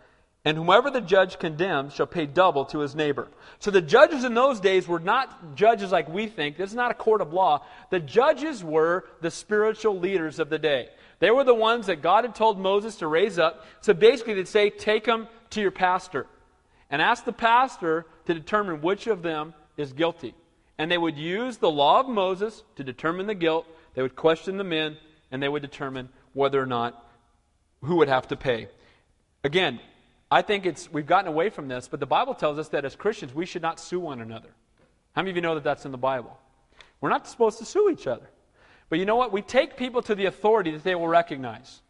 [0.46, 3.28] and whomever the judge condemns shall pay double to his neighbor.
[3.60, 6.56] So the judges in those days were not judges like we think.
[6.56, 7.66] This is not a court of law.
[7.90, 10.88] The judges were the spiritual leaders of the day.
[11.20, 13.66] They were the ones that God had told Moses to raise up.
[13.82, 16.26] So basically, they'd say, Take them to your pastor.
[16.90, 20.34] And ask the pastor to determine which of them is guilty.
[20.78, 23.68] And they would use the law of Moses to determine the guilt.
[23.94, 24.98] They would question the men,
[25.32, 27.06] and they would determine whether or not
[27.84, 28.68] who would have to pay.
[29.44, 29.80] Again,
[30.30, 32.96] I think it's, we've gotten away from this, but the Bible tells us that as
[32.96, 34.50] Christians, we should not sue one another.
[35.14, 36.38] How many of you know that that's in the Bible?
[37.02, 38.30] We're not supposed to sue each other.
[38.90, 39.32] But you know what?
[39.32, 41.82] We take people to the authority that they will recognize.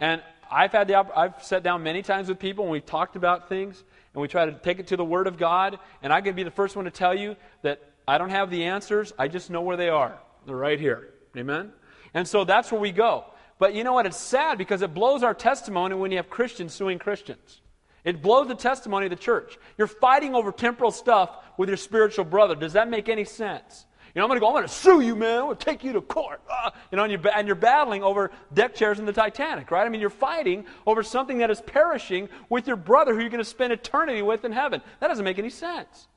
[0.00, 3.48] And I've had the I've sat down many times with people and we've talked about
[3.48, 3.82] things
[4.16, 5.78] and we try to take it to the Word of God.
[6.02, 8.64] And I can be the first one to tell you that I don't have the
[8.64, 9.12] answers.
[9.18, 10.18] I just know where they are.
[10.46, 11.12] They're right here.
[11.36, 11.70] Amen?
[12.14, 13.26] And so that's where we go.
[13.58, 14.06] But you know what?
[14.06, 17.60] It's sad because it blows our testimony when you have Christians suing Christians.
[18.04, 19.58] It blows the testimony of the church.
[19.76, 22.54] You're fighting over temporal stuff with your spiritual brother.
[22.54, 23.84] Does that make any sense?
[24.16, 25.40] Know, I'm going to go, I'm going to sue you, man.
[25.40, 26.40] I'm going to take you to court.
[26.50, 29.84] Ah, you know, and you're, and you're battling over deck chairs in the Titanic, right?
[29.84, 33.44] I mean, you're fighting over something that is perishing with your brother who you're going
[33.44, 34.80] to spend eternity with in heaven.
[35.00, 36.08] That doesn't make any sense.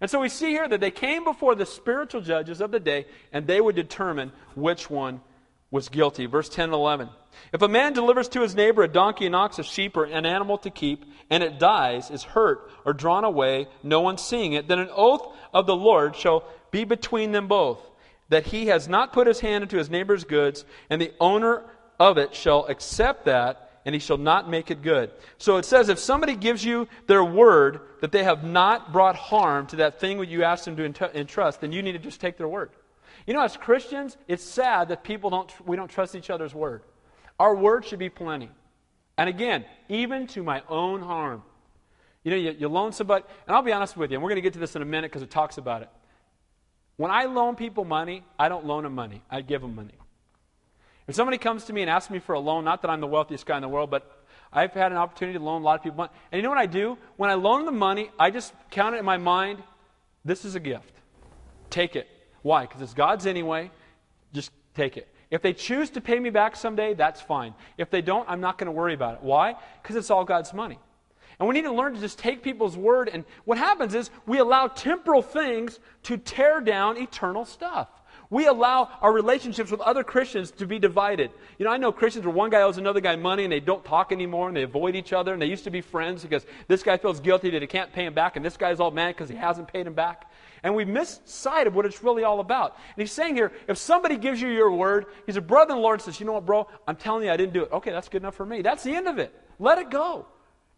[0.00, 3.06] And so we see here that they came before the spiritual judges of the day,
[3.32, 5.20] and they would determine which one
[5.70, 6.26] was guilty.
[6.26, 7.08] Verse 10 and 11.
[7.52, 10.26] If a man delivers to his neighbor a donkey, an ox, a sheep, or an
[10.26, 14.68] animal to keep, and it dies, is hurt, or drawn away, no one seeing it,
[14.68, 17.78] then an oath of the Lord shall be between them both,
[18.30, 21.62] that he has not put his hand into his neighbor's goods, and the owner
[22.00, 25.10] of it shall accept that, and he shall not make it good.
[25.38, 29.66] So it says if somebody gives you their word that they have not brought harm
[29.68, 32.36] to that thing that you asked them to entrust, then you need to just take
[32.36, 32.70] their word.
[33.26, 36.82] You know, as Christians, it's sad that people don't, we don't trust each other's word.
[37.38, 38.50] Our word should be plenty.
[39.18, 41.42] And again, even to my own harm.
[42.24, 44.36] You know, you, you loan somebody, and I'll be honest with you, and we're going
[44.36, 45.90] to get to this in a minute because it talks about it.
[46.96, 49.94] When I loan people money, I don't loan them money, I give them money.
[51.08, 53.06] If somebody comes to me and asks me for a loan, not that I'm the
[53.06, 55.82] wealthiest guy in the world, but I've had an opportunity to loan a lot of
[55.82, 56.12] people money.
[56.30, 56.96] And you know what I do?
[57.16, 59.62] When I loan them money, I just count it in my mind
[60.24, 60.92] this is a gift.
[61.70, 62.08] Take it.
[62.42, 62.62] Why?
[62.66, 63.70] Because it's God's anyway.
[64.32, 65.08] Just take it.
[65.30, 67.54] If they choose to pay me back someday, that's fine.
[67.78, 69.22] If they don't, I'm not going to worry about it.
[69.22, 69.56] Why?
[69.82, 70.78] Because it's all God's money.
[71.42, 73.10] And we need to learn to just take people's word.
[73.12, 77.88] And what happens is we allow temporal things to tear down eternal stuff.
[78.30, 81.32] We allow our relationships with other Christians to be divided.
[81.58, 83.84] You know, I know Christians where one guy owes another guy money and they don't
[83.84, 86.84] talk anymore and they avoid each other and they used to be friends because this
[86.84, 89.28] guy feels guilty that he can't pay him back and this guy's all mad because
[89.28, 90.30] he hasn't paid him back.
[90.62, 92.76] And we miss sight of what it's really all about.
[92.94, 95.82] And he's saying here, if somebody gives you your word, he's a brother in the
[95.82, 97.72] Lord and says, you know what, bro, I'm telling you I didn't do it.
[97.72, 98.62] Okay, that's good enough for me.
[98.62, 99.36] That's the end of it.
[99.58, 100.28] Let it go.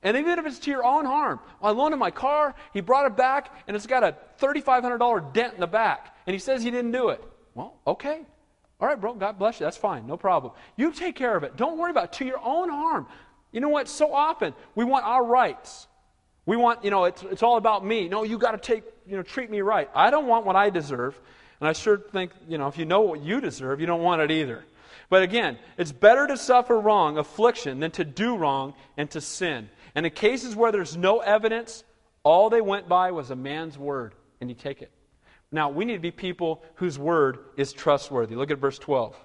[0.05, 1.41] And even if it's to your own harm.
[1.63, 5.55] I loaned him my car, he brought it back, and it's got a $3,500 dent
[5.55, 6.15] in the back.
[6.27, 7.25] And he says he didn't do it.
[7.55, 8.21] Well, okay.
[8.81, 9.65] All right, bro, God bless you.
[9.65, 10.07] That's fine.
[10.07, 10.53] No problem.
[10.77, 11.57] You take care of it.
[11.57, 12.13] Don't worry about it.
[12.19, 13.07] To your own harm.
[13.51, 13.89] You know what?
[13.89, 15.87] So often we want our rights.
[16.45, 18.09] We want, you know, it's, it's all about me.
[18.09, 19.89] No, you got to take, you know, treat me right.
[19.95, 21.19] I don't want what I deserve.
[21.61, 24.21] And I sure think, you know, if you know what you deserve, you don't want
[24.21, 24.65] it either.
[25.09, 29.69] But again, it's better to suffer wrong, affliction, than to do wrong and to sin.
[29.95, 31.85] And in cases where there's no evidence,
[32.23, 34.91] all they went by was a man's word, and you take it.
[35.53, 38.35] Now, we need to be people whose word is trustworthy.
[38.35, 39.17] Look at verse 12.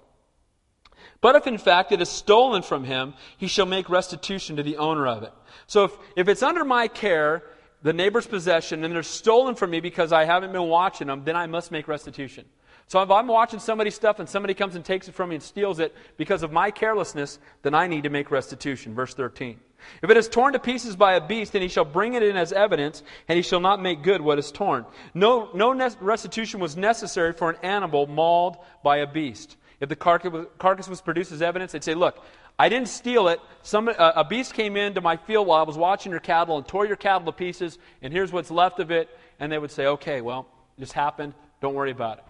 [1.21, 4.77] But if in fact it is stolen from him, he shall make restitution to the
[4.77, 5.34] owner of it.
[5.65, 7.43] So if, if it's under my care,
[7.82, 11.36] the neighbor's possession, and they're stolen from me because I haven't been watching them, then
[11.36, 12.45] I must make restitution.
[12.88, 15.43] So if I'm watching somebody's stuff and somebody comes and takes it from me and
[15.43, 18.95] steals it because of my carelessness, then I need to make restitution.
[18.95, 19.60] Verse 13.
[20.01, 22.35] If it is torn to pieces by a beast, then he shall bring it in
[22.35, 24.85] as evidence, and he shall not make good what is torn.
[25.13, 29.57] No, no restitution was necessary for an animal mauled by a beast.
[29.79, 32.23] If the carcass was produced as evidence, they'd say, Look,
[32.57, 33.39] I didn't steal it.
[33.61, 36.85] Some, a beast came into my field while I was watching your cattle and tore
[36.85, 39.09] your cattle to pieces, and here's what's left of it.
[39.39, 41.33] And they would say, okay, well, this happened.
[41.61, 42.25] Don't worry about it.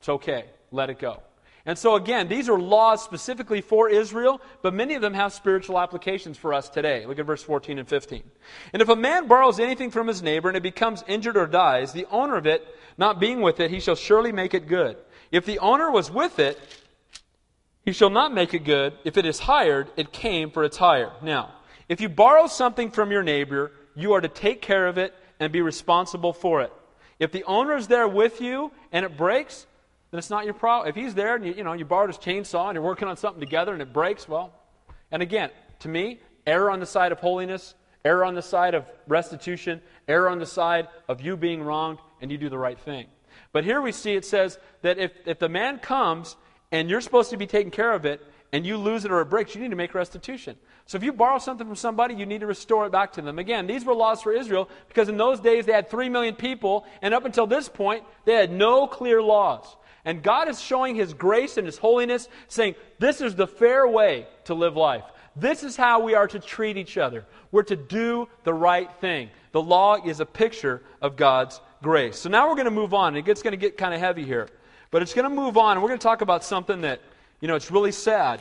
[0.00, 0.44] It's okay.
[0.70, 1.22] Let it go.
[1.66, 5.78] And so, again, these are laws specifically for Israel, but many of them have spiritual
[5.78, 7.06] applications for us today.
[7.06, 8.22] Look at verse 14 and 15.
[8.74, 11.92] And if a man borrows anything from his neighbor and it becomes injured or dies,
[11.92, 12.66] the owner of it,
[12.98, 14.98] not being with it, he shall surely make it good.
[15.32, 16.58] If the owner was with it,
[17.84, 18.92] he shall not make it good.
[19.04, 21.12] If it is hired, it came for its hire.
[21.22, 21.54] Now,
[21.88, 25.50] if you borrow something from your neighbor, you are to take care of it and
[25.50, 26.72] be responsible for it.
[27.18, 29.66] If the owner is there with you and it breaks,
[30.14, 30.88] then it's not your problem.
[30.88, 33.16] If he's there and you, you know you borrowed his chainsaw and you're working on
[33.16, 34.52] something together and it breaks, well,
[35.10, 35.50] and again,
[35.80, 37.74] to me, error on the side of holiness,
[38.04, 42.30] error on the side of restitution, error on the side of you being wronged and
[42.30, 43.08] you do the right thing.
[43.50, 46.36] But here we see it says that if, if the man comes
[46.70, 48.20] and you're supposed to be taking care of it,
[48.52, 50.54] and you lose it or it breaks, you need to make restitution.
[50.86, 53.40] So if you borrow something from somebody, you need to restore it back to them.
[53.40, 56.86] Again, these were laws for Israel because in those days they had three million people,
[57.02, 59.76] and up until this point, they had no clear laws.
[60.04, 64.26] And God is showing His grace and His holiness, saying, This is the fair way
[64.44, 65.04] to live life.
[65.36, 67.24] This is how we are to treat each other.
[67.50, 69.30] We're to do the right thing.
[69.52, 72.18] The law is a picture of God's grace.
[72.18, 73.16] So now we're going to move on.
[73.16, 74.48] It's going to get kind of heavy here.
[74.90, 77.00] But it's going to move on, and we're going to talk about something that,
[77.40, 78.40] you know, it's really sad,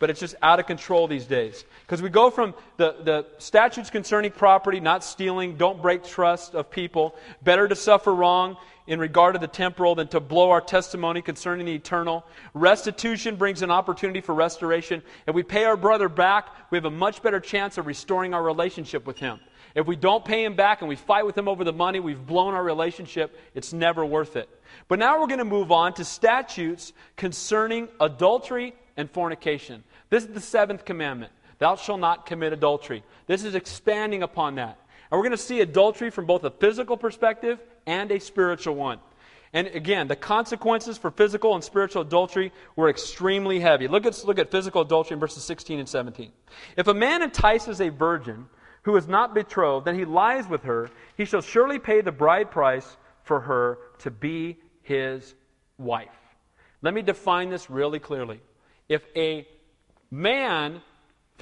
[0.00, 1.64] but it's just out of control these days.
[1.82, 6.72] Because we go from the, the statutes concerning property, not stealing, don't break trust of
[6.72, 11.22] people, better to suffer wrong in regard to the temporal than to blow our testimony
[11.22, 12.24] concerning the eternal.
[12.54, 15.02] Restitution brings an opportunity for restoration.
[15.26, 18.42] If we pay our brother back, we have a much better chance of restoring our
[18.42, 19.40] relationship with him.
[19.74, 22.26] If we don't pay him back and we fight with him over the money, we've
[22.26, 23.38] blown our relationship.
[23.54, 24.48] It's never worth it.
[24.88, 29.82] But now we're going to move on to statutes concerning adultery and fornication.
[30.10, 33.04] This is the seventh commandment Thou shalt not commit adultery.
[33.28, 34.78] This is expanding upon that.
[35.12, 38.98] And we're going to see adultery from both a physical perspective and a spiritual one.
[39.52, 43.88] And again, the consequences for physical and spiritual adultery were extremely heavy.
[43.88, 46.32] Look at, look at physical adultery in verses 16 and 17.
[46.78, 48.46] If a man entices a virgin
[48.84, 52.50] who is not betrothed, then he lies with her, he shall surely pay the bride
[52.50, 55.34] price for her to be his
[55.76, 56.08] wife.
[56.80, 58.40] Let me define this really clearly.
[58.88, 59.46] If a
[60.10, 60.80] man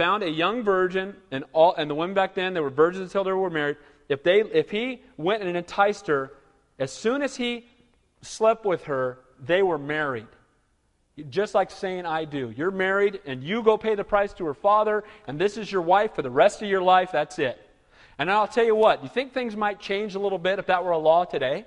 [0.00, 3.22] found a young virgin, and, all, and the women back then, they were virgins until
[3.22, 3.76] they were married,
[4.08, 6.32] if, they, if he went and enticed her,
[6.78, 7.66] as soon as he
[8.22, 10.26] slept with her, they were married.
[11.28, 12.50] Just like saying, I do.
[12.56, 15.82] You're married, and you go pay the price to her father, and this is your
[15.82, 17.10] wife for the rest of your life.
[17.12, 17.60] That's it.
[18.18, 20.82] And I'll tell you what, you think things might change a little bit if that
[20.82, 21.66] were a law today?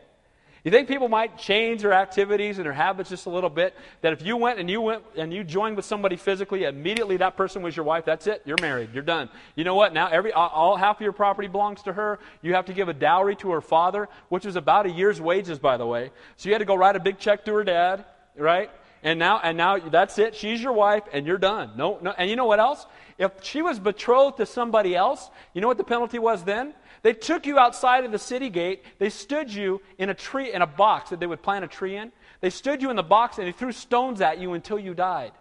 [0.64, 3.76] You think people might change their activities and their habits just a little bit?
[4.00, 7.36] That if you went and you went and you joined with somebody physically, immediately that
[7.36, 8.06] person was your wife.
[8.06, 8.42] That's it.
[8.46, 8.92] You're married.
[8.94, 9.30] You're done.
[9.56, 9.94] You know what?
[9.94, 12.20] Now every all half of your property belongs to her.
[12.42, 15.60] You have to give a dowry to her father, which was about a year's wages,
[15.60, 16.12] by the way.
[16.38, 18.06] So you had to go write a big check to her dad,
[18.38, 18.72] right?
[19.04, 20.34] And now and now that's it.
[20.34, 21.72] She's your wife, and you're done.
[21.76, 22.12] No, no.
[22.18, 22.86] And you know what else?
[23.18, 26.74] If she was betrothed to somebody else, you know what the penalty was then?
[27.04, 28.84] They took you outside of the city gate.
[28.98, 31.98] They stood you in a tree, in a box that they would plant a tree
[31.98, 32.12] in.
[32.40, 35.34] They stood you in the box and they threw stones at you until you died.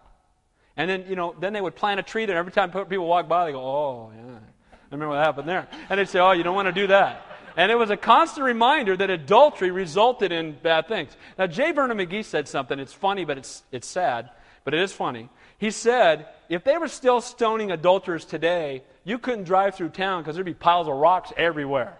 [0.75, 2.37] And then, you know, then they would plant a tree there.
[2.37, 4.39] Every time people walk by, they go, oh, yeah.
[4.71, 5.67] I remember what happened there.
[5.89, 7.25] And they'd say, oh, you don't want to do that.
[7.55, 11.15] And it was a constant reminder that adultery resulted in bad things.
[11.37, 11.71] Now, J.
[11.71, 12.77] Vernon McGee said something.
[12.79, 14.29] It's funny, but it's, it's sad,
[14.63, 15.29] but it is funny.
[15.59, 20.35] He said, if they were still stoning adulterers today, you couldn't drive through town because
[20.35, 21.97] there'd be piles of rocks everywhere.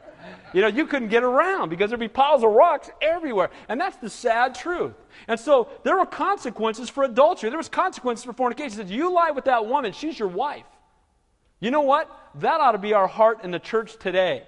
[0.53, 3.49] You know, you couldn't get around because there'd be piles of rocks everywhere.
[3.67, 4.93] And that's the sad truth.
[5.27, 7.49] And so there were consequences for adultery.
[7.49, 8.71] There was consequences for fornication.
[8.71, 10.65] He said, you lie with that woman, she's your wife.
[11.59, 12.09] You know what?
[12.35, 14.43] That ought to be our heart in the church today.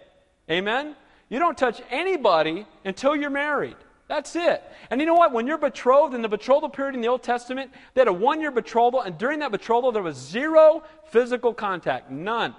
[0.50, 0.96] Amen?
[1.28, 3.78] You don't touch anybody until you're married.
[4.08, 4.64] That's it.
[4.90, 5.32] And you know what?
[5.32, 8.40] When you're betrothed, in the betrothal period in the Old Testament, they had a one
[8.40, 12.12] year betrothal, and during that betrothal, there was zero physical contact.
[12.12, 12.54] None.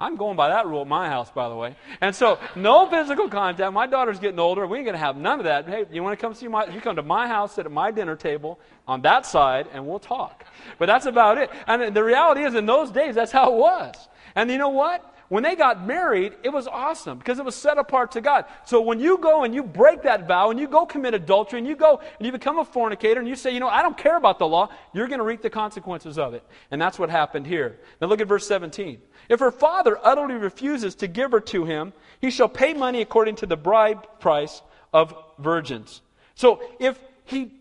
[0.00, 1.74] I'm going by that rule at my house, by the way.
[2.00, 3.72] And so, no physical contact.
[3.72, 4.64] My daughter's getting older.
[4.64, 5.68] We ain't going to have none of that.
[5.68, 7.90] Hey, you want to come see my, you come to my house, sit at my
[7.90, 10.44] dinner table on that side, and we'll talk.
[10.78, 11.50] But that's about it.
[11.66, 13.94] And the reality is, in those days, that's how it was.
[14.36, 15.04] And you know what?
[15.28, 18.46] When they got married, it was awesome because it was set apart to God.
[18.64, 21.68] So when you go and you break that vow and you go commit adultery and
[21.68, 24.16] you go and you become a fornicator and you say, you know, I don't care
[24.16, 26.42] about the law, you're going to reap the consequences of it.
[26.70, 27.78] And that's what happened here.
[28.00, 29.02] Now look at verse 17.
[29.28, 33.36] If her father utterly refuses to give her to him, he shall pay money according
[33.36, 34.62] to the bride price
[34.94, 36.00] of virgins.
[36.36, 37.52] So if he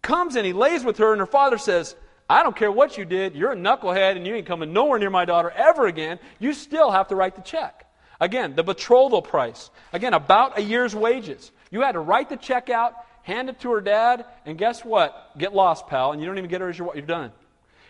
[0.00, 1.96] comes and he lays with her and her father says,
[2.30, 5.10] I don't care what you did, you're a knucklehead and you ain't coming nowhere near
[5.10, 7.90] my daughter ever again, you still have to write the check.
[8.20, 9.68] Again, the betrothal price.
[9.92, 11.50] Again, about a year's wages.
[11.72, 15.36] You had to write the check out, hand it to her dad, and guess what?
[15.38, 17.32] Get lost, pal, and you don't even get her as what you've done.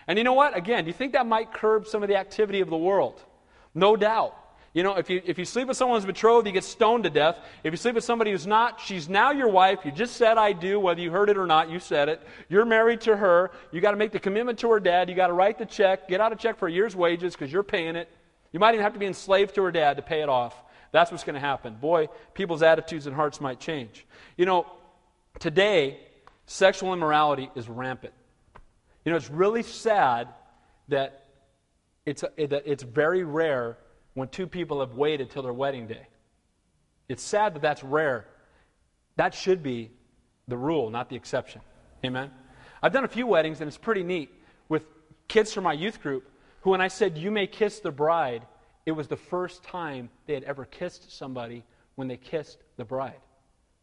[0.07, 0.57] And you know what?
[0.57, 3.23] Again, do you think that might curb some of the activity of the world?
[3.75, 4.35] No doubt.
[4.73, 7.11] You know, if you, if you sleep with someone who's betrothed, you get stoned to
[7.11, 7.39] death.
[7.65, 9.81] If you sleep with somebody who's not, she's now your wife.
[9.85, 12.23] You just said, I do, whether you heard it or not, you said it.
[12.49, 13.51] You're married to her.
[13.73, 15.09] You got to make the commitment to her dad.
[15.09, 17.53] You got to write the check, get out a check for a year's wages because
[17.53, 18.09] you're paying it.
[18.53, 20.55] You might even have to be enslaved to her dad to pay it off.
[20.93, 21.75] That's what's going to happen.
[21.75, 24.07] Boy, people's attitudes and hearts might change.
[24.37, 24.67] You know,
[25.41, 25.99] today,
[26.47, 28.15] sexual immorality is rampant.
[29.05, 30.29] You know, it's really sad
[30.89, 31.27] that
[32.07, 33.79] it's, that it's very rare
[34.21, 36.07] when two people have waited till their wedding day.
[37.09, 38.27] It's sad that that's rare.
[39.17, 39.93] That should be
[40.47, 41.63] the rule, not the exception.
[42.05, 42.31] Amen?
[42.83, 44.31] I've done a few weddings, and it's pretty neat
[44.69, 44.83] with
[45.27, 48.43] kids from my youth group who, when I said, You may kiss the bride,
[48.85, 51.65] it was the first time they had ever kissed somebody
[51.95, 53.21] when they kissed the bride.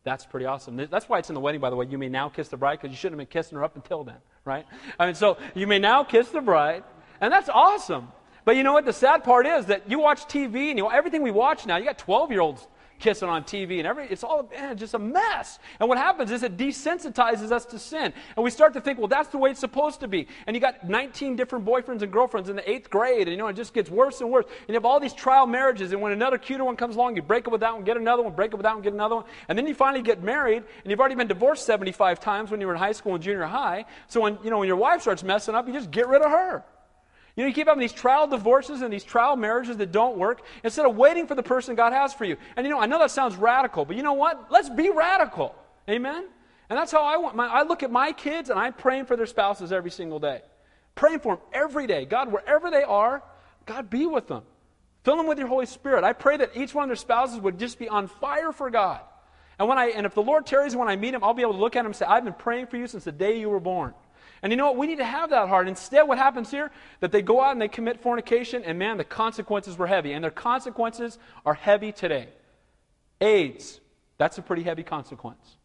[0.03, 0.77] That's pretty awesome.
[0.77, 1.87] That's why it's in the wedding, by the way.
[1.89, 4.03] You may now kiss the bride because you shouldn't have been kissing her up until
[4.03, 4.67] then, right?
[4.99, 6.83] I mean, so you may now kiss the bride,
[7.21, 8.09] and that's awesome.
[8.47, 8.85] But you know what?
[8.85, 11.83] The sad part is that you watch TV and you everything we watch now, you
[11.83, 12.65] got 12 year olds
[12.97, 15.59] kissing on TV and every, it's all man, just a mess.
[15.81, 18.13] And what happens is it desensitizes us to sin.
[18.37, 20.29] And we start to think, well, that's the way it's supposed to be.
[20.47, 23.47] And you got 19 different boyfriends and girlfriends in the eighth grade, and you know,
[23.47, 24.45] it just gets worse and worse.
[24.45, 27.23] And you have all these trial marriages, and when another cuter one comes along, you
[27.23, 29.15] break up with that one, get another one, break up with that one, get another
[29.15, 29.25] one.
[29.49, 32.67] And then you finally get married, and you've already been divorced 75 times when you
[32.67, 33.83] were in high school and junior high.
[34.07, 36.31] So when, you know, when your wife starts messing up, you just get rid of
[36.31, 36.63] her.
[37.37, 40.41] You know, you keep having these trial divorces and these trial marriages that don't work
[40.63, 42.35] instead of waiting for the person God has for you.
[42.55, 44.51] And you know, I know that sounds radical, but you know what?
[44.51, 45.55] Let's be radical.
[45.87, 46.25] Amen?
[46.69, 49.15] And that's how I want my, I look at my kids and I'm praying for
[49.15, 50.41] their spouses every single day.
[50.95, 52.05] Praying for them every day.
[52.05, 53.21] God, wherever they are,
[53.67, 54.41] God, be with them.
[55.03, 56.03] Fill them with your Holy Spirit.
[56.03, 59.01] I pray that each one of their spouses would just be on fire for God.
[59.59, 61.53] And when I and if the Lord tarries when I meet him, I'll be able
[61.53, 63.49] to look at him and say, I've been praying for you since the day you
[63.49, 63.93] were born.
[64.41, 64.77] And you know what?
[64.77, 65.67] We need to have that heart.
[65.67, 66.71] Instead, what happens here?
[66.99, 70.13] That they go out and they commit fornication, and man, the consequences were heavy.
[70.13, 72.29] And their consequences are heavy today.
[73.19, 73.79] AIDS,
[74.17, 75.57] that's a pretty heavy consequence.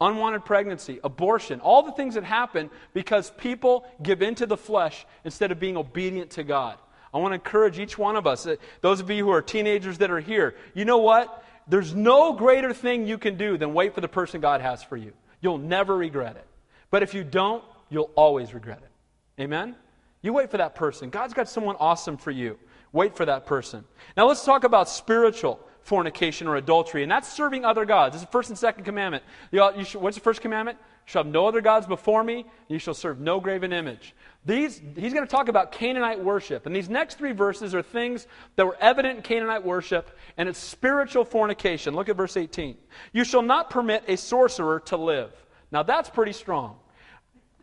[0.00, 5.52] Unwanted pregnancy, abortion, all the things that happen because people give into the flesh instead
[5.52, 6.78] of being obedient to God.
[7.12, 9.98] I want to encourage each one of us, uh, those of you who are teenagers
[9.98, 11.44] that are here, you know what?
[11.66, 14.96] There's no greater thing you can do than wait for the person God has for
[14.96, 15.12] you.
[15.40, 16.46] You'll never regret it.
[16.90, 19.42] But if you don't, you'll always regret it.
[19.42, 19.76] Amen?
[20.22, 21.10] You wait for that person.
[21.10, 22.58] God's got someone awesome for you.
[22.92, 23.84] Wait for that person.
[24.16, 28.16] Now let's talk about spiritual fornication or adultery, and that's serving other gods.
[28.16, 29.24] It's the first and second commandment.
[29.50, 30.78] You, you should, what's the first commandment?
[31.06, 34.14] You shall have no other gods before me, you shall serve no graven image.
[34.44, 36.66] These, he's going to talk about Canaanite worship.
[36.66, 38.26] And these next three verses are things
[38.56, 41.94] that were evident in Canaanite worship, and it's spiritual fornication.
[41.94, 42.76] Look at verse 18.
[43.12, 45.32] You shall not permit a sorcerer to live.
[45.70, 46.76] Now that's pretty strong.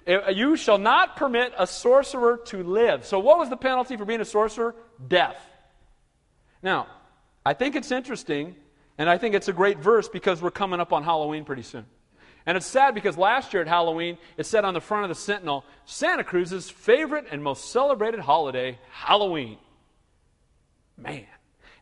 [0.07, 3.05] Uh, you shall not permit a sorcerer to live.
[3.05, 4.73] So, what was the penalty for being a sorcerer?
[5.05, 5.37] Death.
[6.63, 6.87] Now,
[7.45, 8.55] I think it's interesting,
[8.97, 11.85] and I think it's a great verse because we're coming up on Halloween pretty soon.
[12.45, 15.15] And it's sad because last year at Halloween, it said on the front of the
[15.15, 19.57] Sentinel, Santa Cruz's favorite and most celebrated holiday, Halloween.
[20.97, 21.25] Man.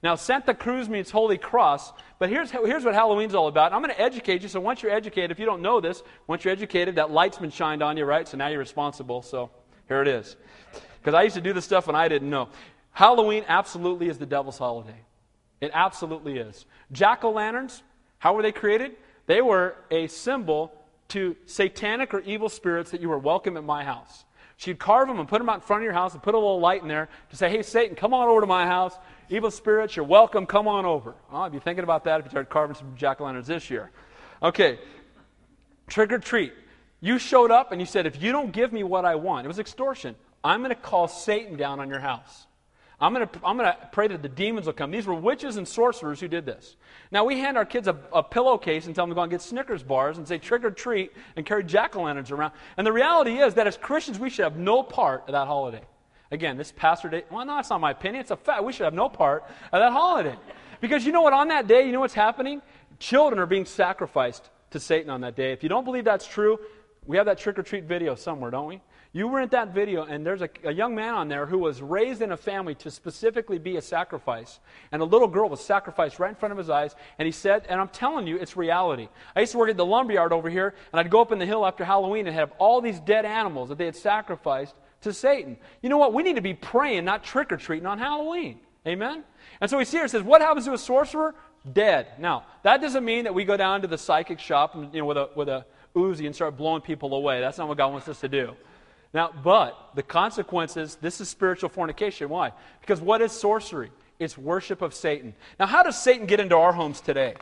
[0.06, 3.74] Now, Santa Cruz means Holy Cross, but here's, here's what Halloween's all about.
[3.74, 6.46] I'm going to educate you, so once you're educated, if you don't know this, once
[6.46, 8.28] you're educated, that light's been shined on you, right?
[8.28, 9.50] So now you're responsible, so
[9.88, 10.36] here it is.
[11.00, 12.50] Because I used to do this stuff when I didn't know.
[12.92, 15.00] Halloween absolutely is the devil's holiday.
[15.60, 16.68] It absolutely is.
[16.92, 17.82] Jack o' lanterns,
[18.20, 18.92] how were they created?
[19.26, 20.72] They were a symbol
[21.08, 24.24] to satanic or evil spirits that you were welcome at my house.
[24.58, 26.38] She'd carve them and put them out in front of your house and put a
[26.38, 28.96] little light in there to say, hey, Satan, come on over to my house.
[29.30, 30.46] Evil spirits, you're welcome.
[30.46, 31.16] Come on over.
[31.32, 33.92] I'd be thinking about that if you started carving some jack o' lanterns this year.
[34.44, 34.80] Okay,
[35.88, 36.54] trick or treat.
[37.02, 39.48] You showed up and you said, if you don't give me what I want, it
[39.48, 40.16] was extortion.
[40.44, 42.46] I'm going to call Satan down on your house.
[43.00, 44.90] I'm going to I'm going to pray that the demons will come.
[44.90, 46.78] These were witches and sorcerers who did this.
[47.12, 49.42] Now, we hand our kids a, a pillowcase and tell them to go and get
[49.42, 52.54] Snickers bars and say trick or treat and carry jack o' lanterns around.
[52.78, 55.82] And the reality is that as Christians, we should have no part of that holiday.
[56.36, 58.20] Again, this pastor day, well, no, that's not my opinion.
[58.20, 58.62] It's a fact.
[58.66, 60.36] We should have no part of that holiday.
[60.82, 61.32] Because you know what?
[61.32, 62.62] On that day, you know what's happening?
[63.00, 65.54] Children are being sacrificed to Satan on that day.
[65.54, 66.60] If you don't believe that's true,
[67.06, 68.82] we have that trick or treat video somewhere, don't we?
[69.14, 71.82] You were in that video, and there's a, a, young man on there who was
[71.82, 74.60] raised in a family to specifically be a sacrifice.
[74.92, 76.94] And a little girl was sacrificed right in front of his eyes.
[77.18, 79.08] And he said, and I'm telling you, it's reality.
[79.34, 81.46] I used to work at the lumberyard over here, and I'd go up in the
[81.46, 84.76] hill after Halloween and have all these dead animals that they had sacrificed
[85.06, 85.58] to Satan.
[85.82, 86.14] You know what?
[86.14, 88.60] We need to be praying, not trick or treating on Halloween.
[88.86, 89.24] Amen?
[89.62, 91.34] And so we see here, it says, What happens to a sorcerer?
[91.72, 92.08] Dead.
[92.20, 95.06] Now, that doesn't mean that we go down to the psychic shop and, you know,
[95.06, 97.40] with, a, with a Uzi and start blowing people away.
[97.40, 98.56] That's not what God wants us to do.
[99.14, 102.30] Now, but the consequences, this is spiritual fornication.
[102.30, 102.52] Why?
[102.82, 103.92] Because what is sorcery?
[104.20, 105.34] It's worship of Satan.
[105.60, 107.34] Now, how does Satan get into our homes today?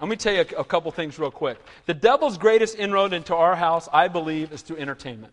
[0.00, 1.58] Let me tell you a, a couple things real quick.
[1.86, 5.32] The devil's greatest inroad into our house, I believe, is through entertainment.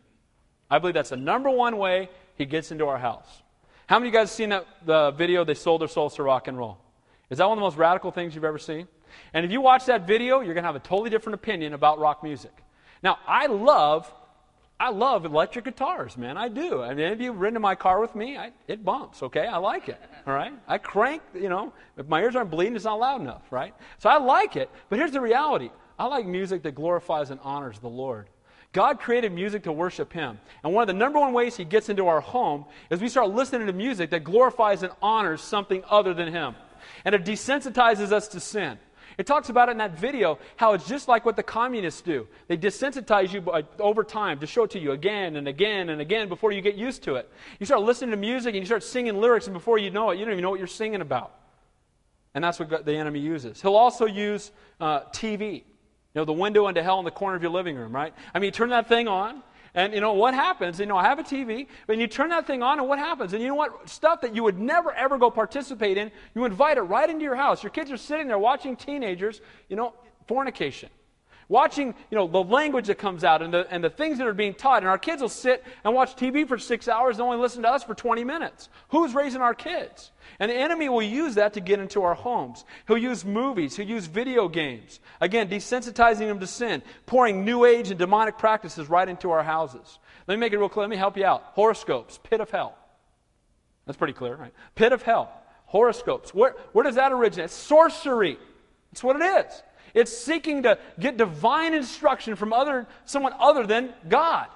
[0.70, 3.42] I believe that's the number one way he gets into our house.
[3.88, 6.48] How many of you guys seen that the video they sold their souls to rock
[6.48, 6.78] and roll?
[7.30, 8.88] Is that one of the most radical things you've ever seen?
[9.34, 12.00] And if you watch that video, you're going to have a totally different opinion about
[12.00, 12.52] rock music.
[13.02, 14.12] Now, I love
[14.82, 16.38] I love electric guitars, man.
[16.38, 16.82] I do.
[16.82, 19.46] I mean, if you've ridden in my car with me, I, it bumps, okay?
[19.46, 20.54] I like it, all right?
[20.70, 23.74] I crank, you know, if my ears aren't bleeding, it's not loud enough, right?
[23.98, 24.70] So I like it.
[24.88, 28.30] But here's the reality I like music that glorifies and honors the Lord.
[28.72, 30.40] God created music to worship Him.
[30.64, 33.30] And one of the number one ways He gets into our home is we start
[33.30, 36.56] listening to music that glorifies and honors something other than Him.
[37.04, 38.78] And it desensitizes us to sin.
[39.18, 42.26] It talks about it in that video how it's just like what the communists do.
[42.48, 43.44] They desensitize you
[43.80, 46.76] over time to show it to you again and again and again before you get
[46.76, 47.30] used to it.
[47.60, 50.20] You start listening to music and you start singing lyrics, and before you know it,
[50.20, 51.34] you don't even know what you're singing about.
[52.34, 53.62] And that's what the enemy uses.
[53.62, 55.64] He'll also use uh, TV.
[56.14, 58.14] You know, the window into hell in the corner of your living room, right?
[58.34, 59.44] I mean, you turn that thing on,
[59.76, 60.80] and you know what happens?
[60.80, 63.34] You know, I have a TV, but you turn that thing on, and what happens?
[63.34, 63.88] And you know what?
[63.88, 67.36] Stuff that you would never ever go participate in, you invite it right into your
[67.36, 67.64] house.
[67.64, 69.94] Your kids are sitting there watching teenagers, you know,
[70.28, 70.90] fornication
[71.50, 74.34] watching you know the language that comes out and the, and the things that are
[74.34, 74.84] being taught.
[74.84, 77.70] And our kids will sit and watch tv for six hours and only listen to
[77.70, 78.70] us for 20 minutes.
[78.90, 80.12] Who's raising our kids?
[80.40, 82.64] And the enemy will use that to get into our homes.
[82.88, 83.76] He'll use movies.
[83.76, 85.02] He'll use video games.
[85.20, 86.82] Again desensitizing them to sin.
[87.06, 90.00] Pouring new age and demonic practices right into our houses.
[90.28, 90.84] Let me make it real clear.
[90.84, 91.44] Let me help you out.
[91.54, 92.20] Horoscopes.
[92.24, 92.78] Pit of hell.
[93.86, 94.54] That's pretty clear right?
[94.76, 95.34] Pit of hell.
[95.66, 96.34] Horoscopes.
[96.34, 97.50] Where, where does that originate?
[97.50, 98.38] Sorcery.
[98.92, 99.64] That's what it is
[100.00, 104.48] it's seeking to get divine instruction from other, someone other than God.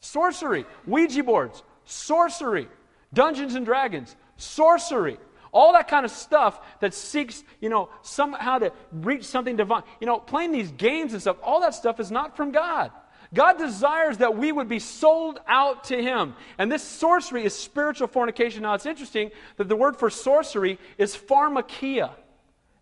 [0.00, 2.68] Sorcery, Ouija boards, sorcery,
[3.12, 5.18] Dungeons and Dragons, sorcery.
[5.50, 9.82] All that kind of stuff that seeks, you know, somehow to reach something divine.
[10.00, 12.92] You know, playing these games and stuff, all that stuff is not from God.
[13.32, 16.34] God desires that we would be sold out to Him.
[16.58, 18.62] And this sorcery is spiritual fornication.
[18.62, 22.10] Now, it's interesting that the word for sorcery is pharmakeia.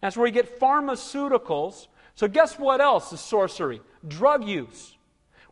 [0.00, 1.88] That's where you get pharmaceuticals.
[2.14, 3.80] So, guess what else is sorcery?
[4.06, 4.96] Drug use.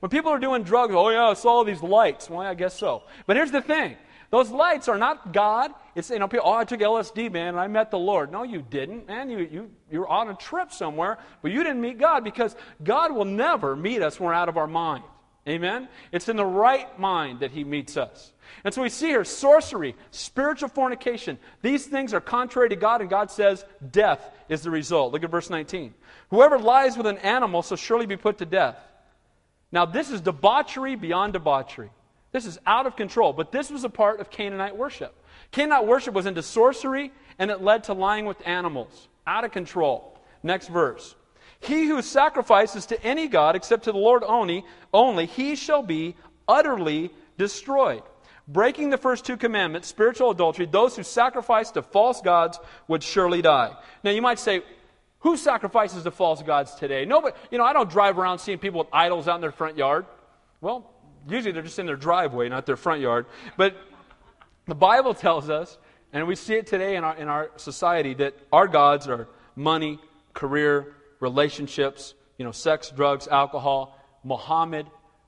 [0.00, 2.28] When people are doing drugs, oh, yeah, it's all these lights.
[2.28, 3.04] Well, I guess so.
[3.26, 3.96] But here's the thing
[4.30, 5.70] those lights are not God.
[5.94, 8.32] It's, you know, people, oh, I took LSD, man, and I met the Lord.
[8.32, 9.30] No, you didn't, man.
[9.30, 13.24] You, you, you're on a trip somewhere, but you didn't meet God because God will
[13.24, 15.04] never meet us when we're out of our mind.
[15.46, 15.88] Amen?
[16.10, 18.32] It's in the right mind that He meets us.
[18.64, 21.38] And so we see here sorcery, spiritual fornication.
[21.60, 25.12] These things are contrary to God, and God says death is the result.
[25.12, 25.92] Look at verse 19.
[26.30, 28.76] Whoever lies with an animal shall surely be put to death.
[29.70, 31.90] Now, this is debauchery beyond debauchery.
[32.32, 35.14] This is out of control, but this was a part of Canaanite worship.
[35.50, 39.08] Canaanite worship was into sorcery, and it led to lying with animals.
[39.26, 40.18] Out of control.
[40.42, 41.14] Next verse.
[41.60, 46.16] He who sacrifices to any god except to the Lord only, only he shall be
[46.46, 48.02] utterly destroyed.
[48.46, 53.40] Breaking the first two commandments, spiritual adultery, those who sacrifice to false gods would surely
[53.40, 53.74] die.
[54.02, 54.62] Now you might say,
[55.20, 57.06] who sacrifices to false gods today?
[57.06, 59.78] Nobody, you know, I don't drive around seeing people with idols out in their front
[59.78, 60.04] yard.
[60.60, 60.90] Well,
[61.26, 63.24] usually they're just in their driveway, not their front yard.
[63.56, 63.74] But
[64.66, 65.78] the Bible tells us,
[66.12, 69.26] and we see it today in our, in our society, that our gods are
[69.56, 69.98] money,
[70.34, 74.86] career, relationships, you know, sex, drugs, alcohol, Muhammad,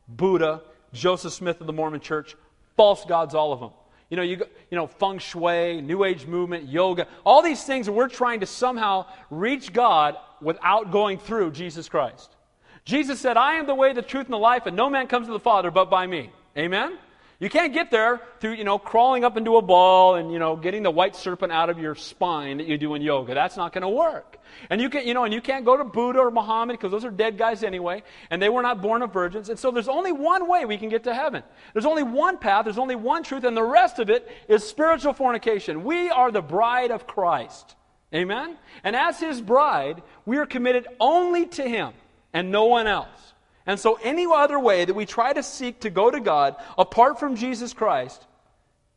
[0.08, 0.62] Buddha,
[0.92, 2.36] Joseph Smith of the Mormon Church,
[2.76, 3.70] false gods, all of them.
[4.10, 4.36] You know, you,
[4.70, 9.06] you know, feng shui, New Age movement, yoga, all these things, we're trying to somehow
[9.30, 12.36] reach God without going through Jesus Christ.
[12.84, 15.26] Jesus said, I am the way, the truth, and the life, and no man comes
[15.26, 16.30] to the Father but by me.
[16.56, 16.98] Amen?
[17.38, 20.56] You can't get there through, you know, crawling up into a ball and, you know,
[20.56, 23.34] getting the white serpent out of your spine that you do in yoga.
[23.34, 24.38] That's not going to work.
[24.70, 27.04] And you can, you know, and you can't go to Buddha or Muhammad because those
[27.04, 29.50] are dead guys anyway, and they were not born of virgins.
[29.50, 31.42] And so there's only one way we can get to heaven.
[31.74, 35.12] There's only one path, there's only one truth, and the rest of it is spiritual
[35.12, 35.84] fornication.
[35.84, 37.76] We are the bride of Christ.
[38.14, 38.56] Amen?
[38.82, 41.92] And as his bride, we are committed only to him
[42.32, 43.34] and no one else.
[43.66, 47.18] And so, any other way that we try to seek to go to God apart
[47.18, 48.24] from Jesus Christ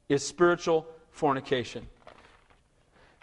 [0.07, 1.87] is spiritual fornication.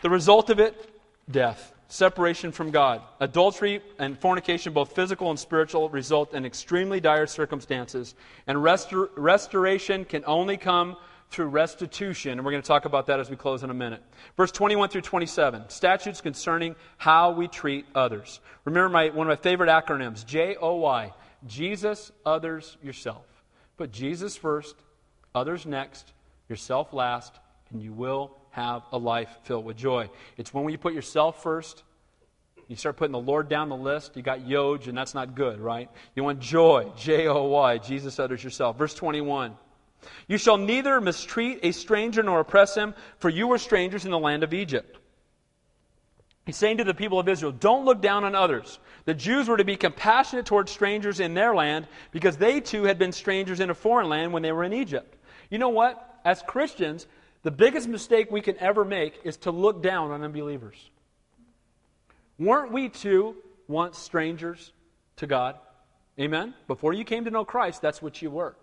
[0.02, 0.90] The result of it,
[1.30, 3.02] death, separation from God.
[3.20, 8.14] Adultery and fornication, both physical and spiritual, result in extremely dire circumstances.
[8.46, 10.96] And restor- restoration can only come
[11.30, 12.32] through restitution.
[12.32, 14.02] And we're going to talk about that as we close in a minute.
[14.36, 18.40] Verse 21 through 27 statutes concerning how we treat others.
[18.64, 21.12] Remember my, one of my favorite acronyms J O Y.
[21.46, 23.24] Jesus, others, yourself.
[23.76, 24.74] Put Jesus first,
[25.34, 26.12] others next,
[26.48, 27.32] yourself last,
[27.70, 30.08] and you will have a life filled with joy.
[30.36, 31.82] It's when you put yourself first,
[32.68, 35.60] you start putting the Lord down the list, you got Yoj, and that's not good,
[35.60, 35.88] right?
[36.14, 38.76] You want joy, J O Y, Jesus, others, yourself.
[38.78, 39.56] Verse 21.
[40.28, 44.18] You shall neither mistreat a stranger nor oppress him, for you were strangers in the
[44.18, 44.98] land of Egypt.
[46.46, 48.78] He's saying to the people of Israel, don't look down on others.
[49.04, 52.98] The Jews were to be compassionate towards strangers in their land because they too had
[52.98, 55.16] been strangers in a foreign land when they were in Egypt.
[55.50, 56.20] You know what?
[56.24, 57.06] As Christians,
[57.42, 60.76] the biggest mistake we can ever make is to look down on unbelievers.
[62.38, 63.36] Weren't we too
[63.66, 64.72] once strangers
[65.16, 65.56] to God?
[66.18, 66.54] Amen?
[66.68, 68.56] Before you came to know Christ, that's what you were.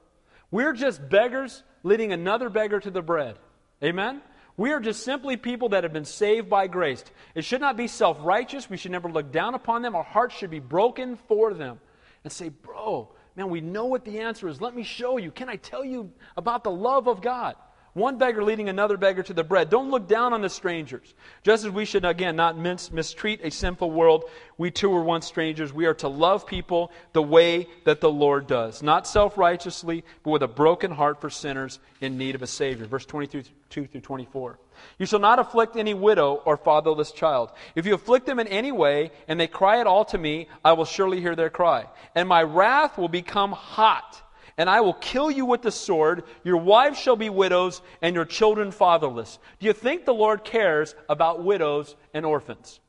[0.53, 3.39] We're just beggars leading another beggar to the bread.
[3.83, 4.21] Amen?
[4.55, 7.03] We are just simply people that have been saved by grace.
[7.33, 8.69] It should not be self righteous.
[8.69, 9.95] We should never look down upon them.
[9.95, 11.79] Our hearts should be broken for them
[12.23, 14.61] and say, Bro, man, we know what the answer is.
[14.61, 15.31] Let me show you.
[15.31, 17.55] Can I tell you about the love of God?
[17.93, 19.69] One beggar leading another beggar to the bread.
[19.69, 21.13] Don't look down on the strangers.
[21.43, 24.23] Just as we should, again, not mis- mistreat a sinful world,
[24.57, 25.71] we too were once strangers.
[25.71, 28.81] We are to love people the way that the Lord does.
[28.81, 32.87] Not self righteously, but with a broken heart for sinners in need of a Savior.
[32.87, 34.59] Verse 22 through 24.
[34.97, 37.51] You shall not afflict any widow or fatherless child.
[37.75, 40.73] If you afflict them in any way, and they cry at all to me, I
[40.73, 41.85] will surely hear their cry.
[42.15, 44.19] And my wrath will become hot
[44.57, 46.23] and I will kill you with the sword.
[46.43, 49.39] Your wives shall be widows, and your children fatherless.
[49.59, 52.79] Do you think the Lord cares about widows and orphans?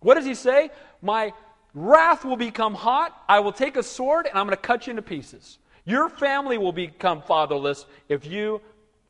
[0.00, 0.70] What does he say?
[1.02, 1.32] My
[1.74, 3.22] wrath will become hot.
[3.28, 5.58] I will take a sword, and I'm going to cut you into pieces.
[5.84, 8.60] Your family will become fatherless if you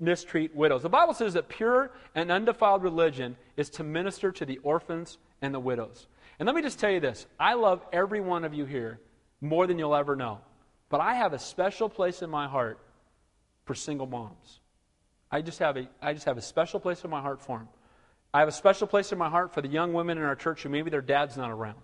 [0.00, 0.82] mistreat widows.
[0.82, 5.52] The Bible says that pure and undefiled religion is to minister to the orphans and
[5.52, 6.06] the widows.
[6.38, 9.00] And let me just tell you this I love every one of you here
[9.40, 10.38] more than you'll ever know.
[10.88, 12.78] But I have a special place in my heart
[13.64, 14.60] for single moms.
[15.30, 17.68] I just have a, I just have a special place in my heart for them.
[18.32, 20.62] I have a special place in my heart for the young women in our church
[20.62, 21.76] who maybe their dad's not around.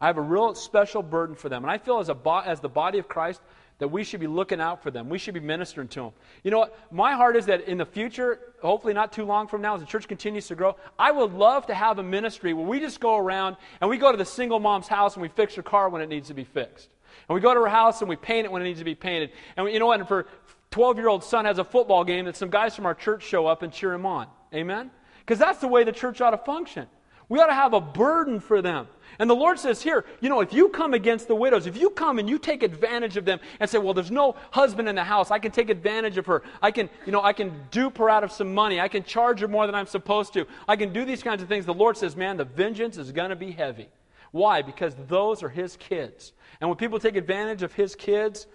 [0.00, 1.64] I have a real special burden for them.
[1.64, 3.40] And I feel as, a bo- as the body of Christ
[3.78, 5.08] that we should be looking out for them.
[5.08, 6.12] We should be ministering to them.
[6.42, 6.78] You know what?
[6.90, 9.86] My heart is that in the future, hopefully not too long from now, as the
[9.86, 13.16] church continues to grow, I would love to have a ministry where we just go
[13.16, 16.00] around and we go to the single mom's house and we fix her car when
[16.00, 16.88] it needs to be fixed.
[17.28, 18.94] And we go to her house and we paint it when it needs to be
[18.94, 19.30] painted.
[19.56, 20.00] And we, you know what?
[20.00, 20.26] And for
[20.70, 23.46] 12 year old son has a football game that some guys from our church show
[23.46, 24.26] up and cheer him on.
[24.54, 24.90] Amen?
[25.20, 26.86] Because that's the way the church ought to function.
[27.28, 28.86] We ought to have a burden for them.
[29.18, 31.90] And the Lord says here, you know, if you come against the widows, if you
[31.90, 35.04] come and you take advantage of them and say, well, there's no husband in the
[35.04, 36.42] house, I can take advantage of her.
[36.62, 38.80] I can, you know, I can dupe her out of some money.
[38.80, 40.46] I can charge her more than I'm supposed to.
[40.68, 41.66] I can do these kinds of things.
[41.66, 43.88] The Lord says, man, the vengeance is going to be heavy.
[44.32, 44.60] Why?
[44.62, 46.32] Because those are his kids.
[46.60, 48.46] And when people take advantage of his kids,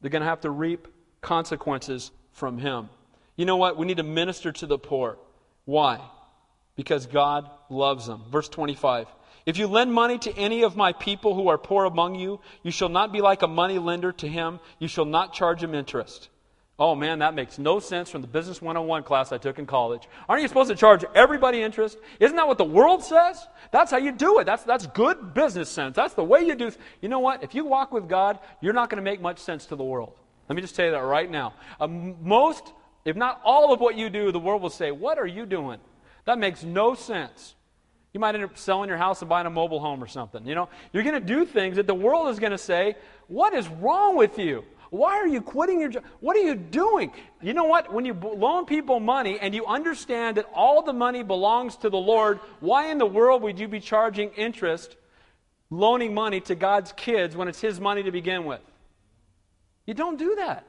[0.00, 0.88] they're going to have to reap
[1.20, 2.88] consequences from him.
[3.36, 3.76] You know what?
[3.76, 5.18] We need to minister to the poor.
[5.64, 6.00] Why?
[6.76, 8.22] Because God loves them.
[8.30, 9.08] Verse 25.
[9.44, 12.70] If you lend money to any of my people who are poor among you, you
[12.70, 14.58] shall not be like a money lender to him.
[14.78, 16.28] You shall not charge him interest.
[16.78, 20.06] Oh man, that makes no sense from the Business 101 class I took in college.
[20.28, 21.96] Aren't you supposed to charge everybody interest?
[22.20, 23.46] Isn't that what the world says?
[23.70, 24.44] That's how you do it.
[24.44, 25.96] That's, that's good business sense.
[25.96, 26.70] That's the way you do.
[27.00, 27.42] You know what?
[27.42, 30.18] If you walk with God, you're not going to make much sense to the world.
[30.50, 31.54] Let me just tell you that right now.
[31.80, 32.72] Uh, most,
[33.06, 35.80] if not all of what you do, the world will say, What are you doing?
[36.26, 37.54] That makes no sense.
[38.12, 40.46] You might end up selling your house and buying a mobile home or something.
[40.46, 42.96] You know, you're going to do things that the world is going to say,
[43.28, 44.64] What is wrong with you?
[44.90, 46.04] Why are you quitting your job?
[46.20, 47.12] What are you doing?
[47.42, 47.92] You know what?
[47.92, 51.98] When you loan people money and you understand that all the money belongs to the
[51.98, 54.96] Lord, why in the world would you be charging interest
[55.70, 58.60] loaning money to God's kids when it's His money to begin with?
[59.86, 60.66] You don't do that.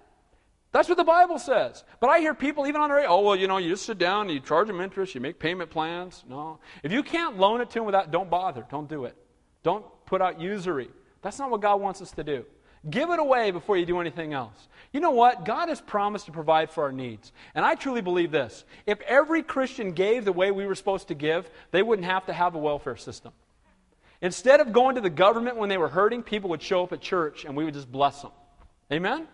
[0.72, 1.84] That's what the Bible says.
[2.00, 3.98] But I hear people even on the radio, oh, well, you know, you just sit
[3.98, 6.24] down and you charge them interest, you make payment plans.
[6.28, 6.60] No.
[6.84, 8.66] If you can't loan it to them without, don't bother.
[8.70, 9.16] Don't do it.
[9.64, 10.90] Don't put out usury.
[11.22, 12.46] That's not what God wants us to do.
[12.90, 14.68] Give it away before you do anything else.
[14.94, 15.46] You know what?
[15.46, 17.32] God has promised to provide for our needs.
[17.54, 18.64] And I truly believe this.
[18.86, 22.34] If every Christian gave the way we were supposed to give, they wouldn't have to
[22.34, 23.34] have a welfare system.
[24.22, 27.02] Instead of going to the government when they were hurting, people would show up at
[27.02, 28.32] church and we would just bless them.
[28.92, 29.28] Amen?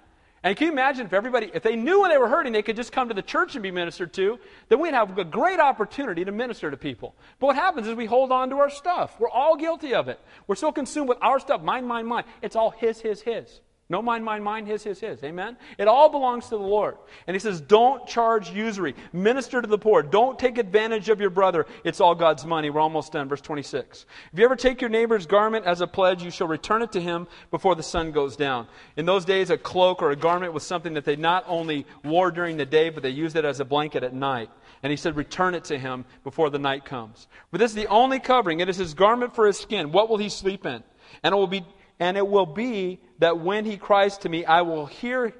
[0.45, 2.75] And can you imagine if everybody, if they knew when they were hurting, they could
[2.75, 4.37] just come to the church and be ministered to,
[4.67, 7.15] then we'd have a great opportunity to minister to people.
[7.39, 9.15] But what happens is we hold on to our stuff.
[9.19, 10.19] We're all guilty of it.
[10.45, 12.25] We're so consumed with our stuff, mine, mine, mine.
[12.41, 13.61] It's all his, his, his.
[13.89, 15.23] No mine, mine, mine, his, his, his.
[15.23, 15.57] Amen?
[15.77, 16.95] It all belongs to the Lord.
[17.27, 18.95] And he says, don't charge usury.
[19.11, 20.01] Minister to the poor.
[20.01, 21.65] Don't take advantage of your brother.
[21.83, 22.69] It's all God's money.
[22.69, 23.27] We're almost done.
[23.27, 24.05] Verse 26.
[24.31, 27.01] If you ever take your neighbor's garment as a pledge, you shall return it to
[27.01, 28.67] him before the sun goes down.
[28.95, 32.31] In those days, a cloak or a garment was something that they not only wore
[32.31, 34.49] during the day, but they used it as a blanket at night.
[34.81, 37.27] And he said, Return it to him before the night comes.
[37.51, 38.61] But this is the only covering.
[38.61, 39.91] It is his garment for his skin.
[39.91, 40.83] What will he sleep in?
[41.21, 41.65] And it will be
[41.99, 45.33] and it will be that when he cries to me, I will hear,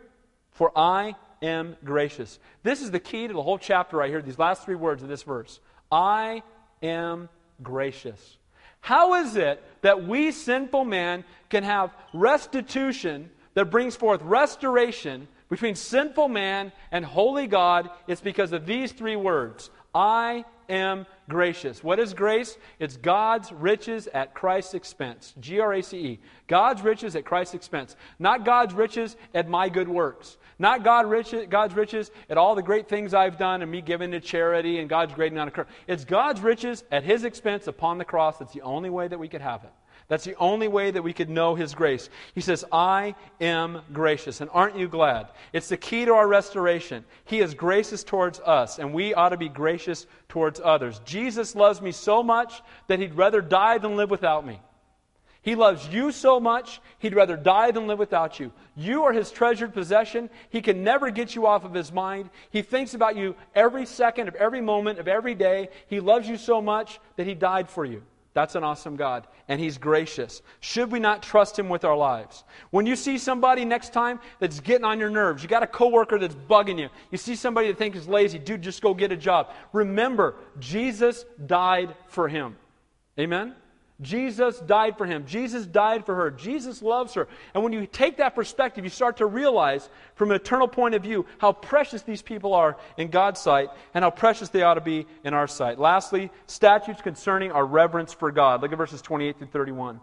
[0.52, 2.40] for I am gracious.
[2.64, 5.10] This is the key to the whole chapter right here, these last three words of
[5.10, 5.60] this verse.
[5.92, 6.44] I
[6.82, 7.30] am
[7.62, 8.38] gracious.
[8.82, 15.76] How is it that we sinful men can have restitution that brings forth restoration between
[15.76, 17.90] sinful man and holy God?
[18.08, 21.84] It's because of these three words I am gracious.
[21.84, 22.58] What is grace?
[22.80, 25.34] It's God's riches at Christ's expense.
[25.40, 26.20] G R A C E.
[26.48, 27.96] God's riches at Christ's expense.
[28.20, 30.38] Not God's riches at my good works.
[30.60, 34.12] Not God riches, God's riches at all the great things I've done and me giving
[34.12, 35.68] to charity and God's grading on a curve.
[35.88, 38.38] It's God's riches at His expense upon the cross.
[38.38, 39.72] That's the only way that we could have it.
[40.14, 42.08] That's the only way that we could know His grace.
[42.36, 44.42] He says, I am gracious.
[44.42, 45.30] And aren't you glad?
[45.54, 47.04] It's the key to our restoration.
[47.26, 51.02] He is gracious towards us, and we ought to be gracious towards others.
[51.04, 54.62] Jesus loves me so much that He'd rather die than live without me.
[55.42, 58.54] He loves you so much, he'd rather die than live without you.
[58.76, 60.30] You are his treasured possession.
[60.52, 62.30] He can never get you off of his mind.
[62.52, 65.70] He thinks about you every second of every moment of every day.
[65.88, 68.04] He loves you so much that he died for you.
[68.34, 69.28] That's an awesome God.
[69.48, 70.42] And He's gracious.
[70.60, 72.44] Should we not trust Him with our lives?
[72.72, 76.18] When you see somebody next time that's getting on your nerves, you got a coworker
[76.18, 79.18] that's bugging you, you see somebody that thinks is lazy, dude, just go get a
[79.18, 79.52] job.
[79.72, 82.58] Remember, Jesus died for him.
[83.20, 83.56] Amen?
[84.04, 85.26] Jesus died for him.
[85.26, 86.30] Jesus died for her.
[86.30, 87.28] Jesus loves her.
[87.54, 91.02] And when you take that perspective, you start to realize from an eternal point of
[91.02, 94.82] view how precious these people are in God's sight and how precious they ought to
[94.82, 95.80] be in our sight.
[95.80, 98.62] Lastly, statutes concerning our reverence for God.
[98.62, 100.00] Look at verses 28 through 31.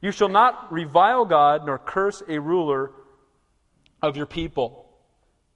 [0.00, 2.90] You shall not revile God nor curse a ruler
[4.00, 4.88] of your people.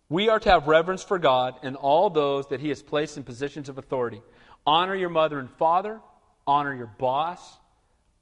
[0.08, 3.24] We are to have reverence for God and all those that he has placed in
[3.24, 4.22] positions of authority.
[4.64, 6.00] Honor your mother and father,
[6.46, 7.58] honor your boss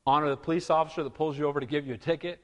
[0.07, 2.39] honor the police officer that pulls you over to give you a ticket,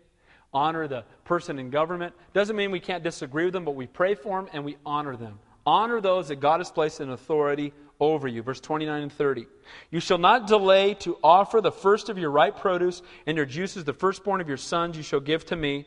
[0.53, 2.15] honor the person in government.
[2.33, 5.17] Doesn't mean we can't disagree with them, but we pray for them and we honor
[5.17, 5.39] them.
[5.67, 8.43] Honor those that God has placed in authority over you.
[8.43, 9.47] Verse 29 and 30.
[9.91, 13.85] You shall not delay to offer the first of your ripe produce and your juices,
[13.85, 15.87] the firstborn of your sons, you shall give to me.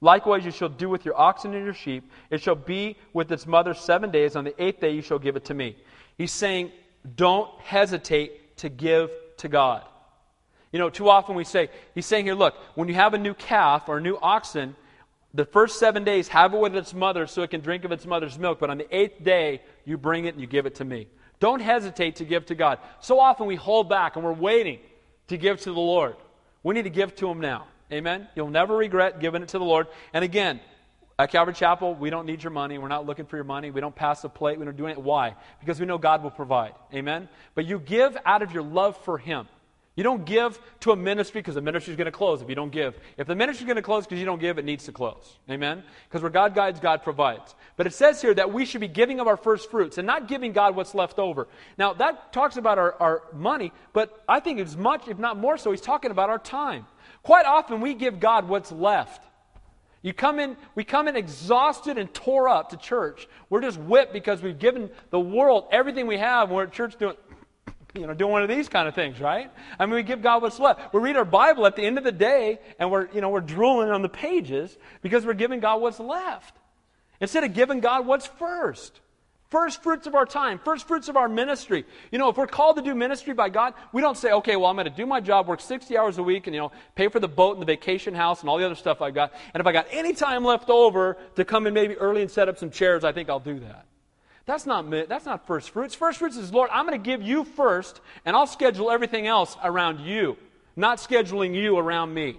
[0.00, 2.08] Likewise, you shall do with your oxen and your sheep.
[2.30, 4.36] It shall be with its mother seven days.
[4.36, 5.76] On the eighth day, you shall give it to me.
[6.16, 6.70] He's saying,
[7.16, 9.82] don't hesitate to give to God.
[10.72, 13.34] You know, too often we say, he's saying here, look, when you have a new
[13.34, 14.76] calf or a new oxen,
[15.34, 18.06] the first seven days, have it with its mother so it can drink of its
[18.06, 18.58] mother's milk.
[18.58, 21.06] But on the eighth day, you bring it and you give it to me.
[21.40, 22.78] Don't hesitate to give to God.
[23.00, 24.80] So often we hold back and we're waiting
[25.28, 26.16] to give to the Lord.
[26.62, 27.66] We need to give to Him now.
[27.92, 28.28] Amen?
[28.34, 29.86] You'll never regret giving it to the Lord.
[30.12, 30.60] And again,
[31.18, 32.78] at Calvary Chapel, we don't need your money.
[32.78, 33.70] We're not looking for your money.
[33.70, 34.58] We don't pass the plate.
[34.58, 34.98] We don't do it.
[34.98, 35.34] Why?
[35.60, 36.74] Because we know God will provide.
[36.94, 37.28] Amen?
[37.54, 39.48] But you give out of your love for Him.
[39.98, 42.54] You don't give to a ministry because the ministry is going to close if you
[42.54, 42.94] don't give.
[43.16, 45.38] If the ministry is going to close because you don't give, it needs to close.
[45.50, 45.82] Amen?
[46.08, 47.56] Because where God guides, God provides.
[47.76, 50.28] But it says here that we should be giving of our first fruits and not
[50.28, 51.48] giving God what's left over.
[51.78, 55.58] Now, that talks about our, our money, but I think as much, if not more
[55.58, 56.86] so, he's talking about our time.
[57.24, 59.24] Quite often we give God what's left.
[60.02, 63.26] You come in, we come in exhausted and tore up to church.
[63.50, 66.96] We're just whipped because we've given the world everything we have, and we're at church
[67.00, 67.16] doing
[67.94, 69.50] you know, doing one of these kind of things, right?
[69.78, 70.92] I mean, we give God what's left.
[70.92, 73.40] We read our Bible at the end of the day, and we're, you know, we're
[73.40, 76.54] drooling on the pages because we're giving God what's left.
[77.20, 79.00] Instead of giving God what's first.
[79.50, 81.86] First fruits of our time, first fruits of our ministry.
[82.12, 84.66] You know, if we're called to do ministry by God, we don't say, okay, well,
[84.66, 87.08] I'm going to do my job, work 60 hours a week, and, you know, pay
[87.08, 89.32] for the boat and the vacation house and all the other stuff I've got.
[89.54, 92.50] And if I got any time left over to come in maybe early and set
[92.50, 93.86] up some chairs, I think I'll do that.
[94.48, 95.94] That's not, that's not first fruits.
[95.94, 99.58] First fruits is, Lord, I'm going to give you first, and I'll schedule everything else
[99.62, 100.38] around you,
[100.74, 102.38] not scheduling you around me.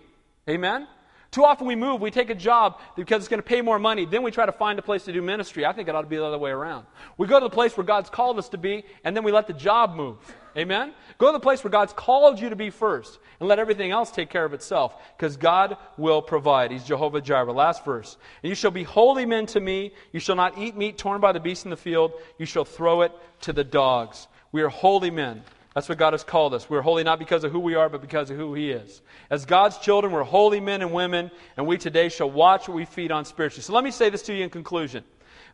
[0.49, 0.87] Amen?
[1.31, 4.05] Too often we move, we take a job because it's going to pay more money,
[4.05, 5.63] then we try to find a place to do ministry.
[5.63, 6.87] I think it ought to be the other way around.
[7.17, 9.45] We go to the place where God's called us to be, and then we let
[9.45, 10.17] the job move.
[10.57, 10.91] Amen?
[11.19, 14.09] Go to the place where God's called you to be first, and let everything else
[14.09, 16.71] take care of itself, because God will provide.
[16.71, 17.53] He's Jehovah Jireh.
[17.53, 18.17] Last verse.
[18.41, 19.93] And you shall be holy men to me.
[20.11, 22.13] You shall not eat meat torn by the beasts in the field.
[22.39, 23.11] You shall throw it
[23.41, 24.27] to the dogs.
[24.51, 25.43] We are holy men.
[25.75, 26.69] That's what God has called us.
[26.69, 29.01] We're holy not because of who we are, but because of who He is.
[29.29, 32.85] As God's children, we're holy men and women, and we today shall watch what we
[32.85, 33.61] feed on spiritually.
[33.61, 35.03] So let me say this to you in conclusion.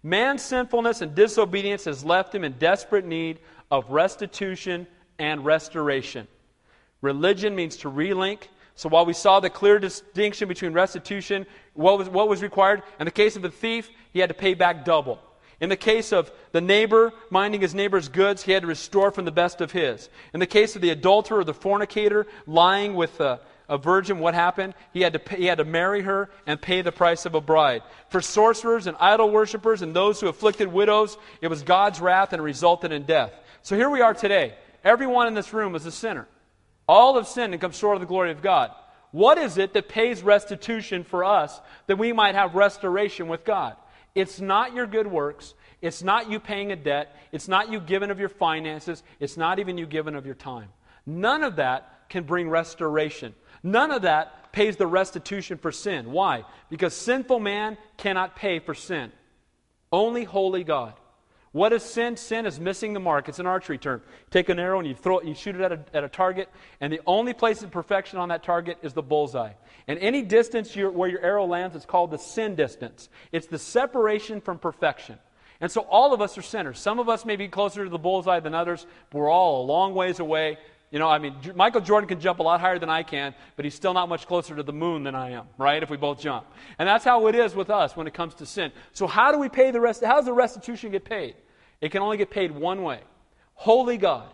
[0.03, 3.39] Man's sinfulness and disobedience has left him in desperate need
[3.71, 4.87] of restitution
[5.19, 6.27] and restoration.
[7.01, 8.43] Religion means to relink.
[8.75, 13.05] So while we saw the clear distinction between restitution, what was, what was required, in
[13.05, 15.19] the case of the thief, he had to pay back double.
[15.61, 19.25] In the case of the neighbor minding his neighbor's goods, he had to restore from
[19.25, 20.09] the best of his.
[20.33, 23.39] In the case of the adulterer or the fornicator lying with a,
[23.69, 24.73] a virgin, what happened?
[24.91, 27.41] He had, to pay, he had to marry her and pay the price of a
[27.41, 27.83] bride.
[28.09, 32.43] For sorcerers and idol worshippers and those who afflicted widows, it was God's wrath and
[32.43, 33.31] resulted in death.
[33.61, 34.55] So here we are today.
[34.83, 36.27] Everyone in this room is a sinner.
[36.87, 38.71] All have sinned and come short of the glory of God.
[39.11, 43.77] What is it that pays restitution for us that we might have restoration with God?
[44.15, 45.53] It's not your good works.
[45.81, 47.15] It's not you paying a debt.
[47.31, 49.03] It's not you giving of your finances.
[49.19, 50.69] It's not even you giving of your time.
[51.05, 53.35] None of that can bring restoration.
[53.61, 56.11] None of that pays the restitution for sin.
[56.11, 56.45] Why?
[56.69, 59.11] Because sinful man cannot pay for sin.
[59.91, 60.93] Only holy God.
[61.55, 62.17] What is sin?
[62.17, 63.29] Sin is missing the mark.
[63.29, 64.01] It's an archery term.
[64.29, 66.49] take an arrow and you throw it, you shoot it at a, at a target,
[66.81, 69.53] and the only place of perfection on that target is the bullseye.
[69.87, 73.07] And any distance where your arrow lands is called the sin distance.
[73.31, 75.17] It's the separation from perfection.
[75.61, 76.77] And so all of us are sinners.
[76.77, 79.65] Some of us may be closer to the bullseye than others, but we're all a
[79.65, 80.57] long ways away.
[80.91, 83.63] You know, I mean, Michael Jordan can jump a lot higher than I can, but
[83.63, 85.81] he's still not much closer to the moon than I am, right?
[85.81, 86.47] If we both jump.
[86.77, 88.73] And that's how it is with us when it comes to sin.
[88.91, 90.03] So how do we pay the rest?
[90.03, 91.35] How does the restitution get paid?
[91.81, 92.99] It can only get paid one way.
[93.53, 94.29] Holy God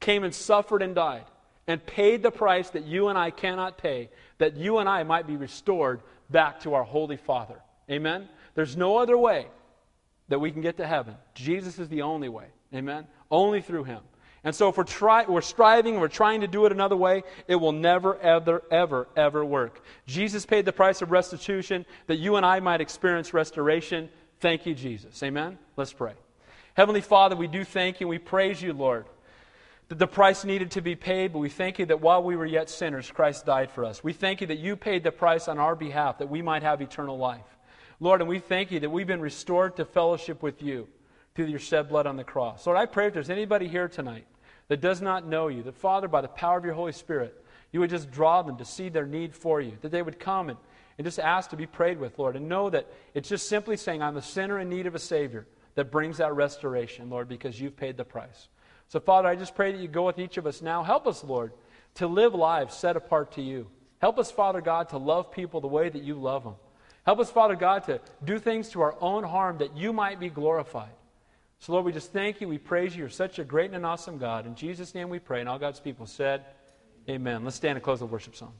[0.00, 1.24] came and suffered and died
[1.66, 5.26] and paid the price that you and I cannot pay, that you and I might
[5.26, 6.00] be restored
[6.30, 7.60] back to our Holy Father.
[7.90, 8.28] Amen?
[8.54, 9.46] There's no other way
[10.28, 11.14] that we can get to heaven.
[11.34, 12.46] Jesus is the only way.
[12.74, 13.06] Amen?
[13.30, 14.00] Only through Him.
[14.44, 17.54] And so if we're, try, we're striving, we're trying to do it another way, it
[17.54, 19.84] will never, ever, ever, ever work.
[20.06, 24.08] Jesus paid the price of restitution that you and I might experience restoration.
[24.40, 25.22] Thank you, Jesus.
[25.22, 25.58] Amen?
[25.76, 26.14] Let's pray.
[26.74, 28.06] Heavenly Father, we do thank you.
[28.06, 29.04] And we praise you, Lord,
[29.88, 32.46] that the price needed to be paid, but we thank you that while we were
[32.46, 34.02] yet sinners, Christ died for us.
[34.02, 36.80] We thank you that you paid the price on our behalf that we might have
[36.80, 37.44] eternal life.
[38.00, 40.88] Lord, and we thank you that we've been restored to fellowship with you
[41.34, 42.66] through your shed blood on the cross.
[42.66, 44.26] Lord, I pray if there's anybody here tonight
[44.68, 47.80] that does not know you, that Father, by the power of your Holy Spirit, you
[47.80, 50.58] would just draw them to see their need for you, that they would come and,
[50.98, 54.02] and just ask to be prayed with, Lord, and know that it's just simply saying,
[54.02, 57.76] I'm a sinner in need of a Savior that brings that restoration, Lord, because you've
[57.76, 58.48] paid the price.
[58.88, 60.82] So, Father, I just pray that you go with each of us now.
[60.82, 61.52] Help us, Lord,
[61.94, 63.68] to live lives set apart to you.
[64.00, 66.54] Help us, Father God, to love people the way that you love them.
[67.04, 70.28] Help us, Father God, to do things to our own harm that you might be
[70.28, 70.92] glorified.
[71.58, 72.48] So, Lord, we just thank you.
[72.48, 73.00] We praise you.
[73.00, 74.46] You're such a great and an awesome God.
[74.46, 75.40] In Jesus' name we pray.
[75.40, 76.44] And all God's people said,
[77.08, 77.44] Amen.
[77.44, 78.52] Let's stand and close the worship song.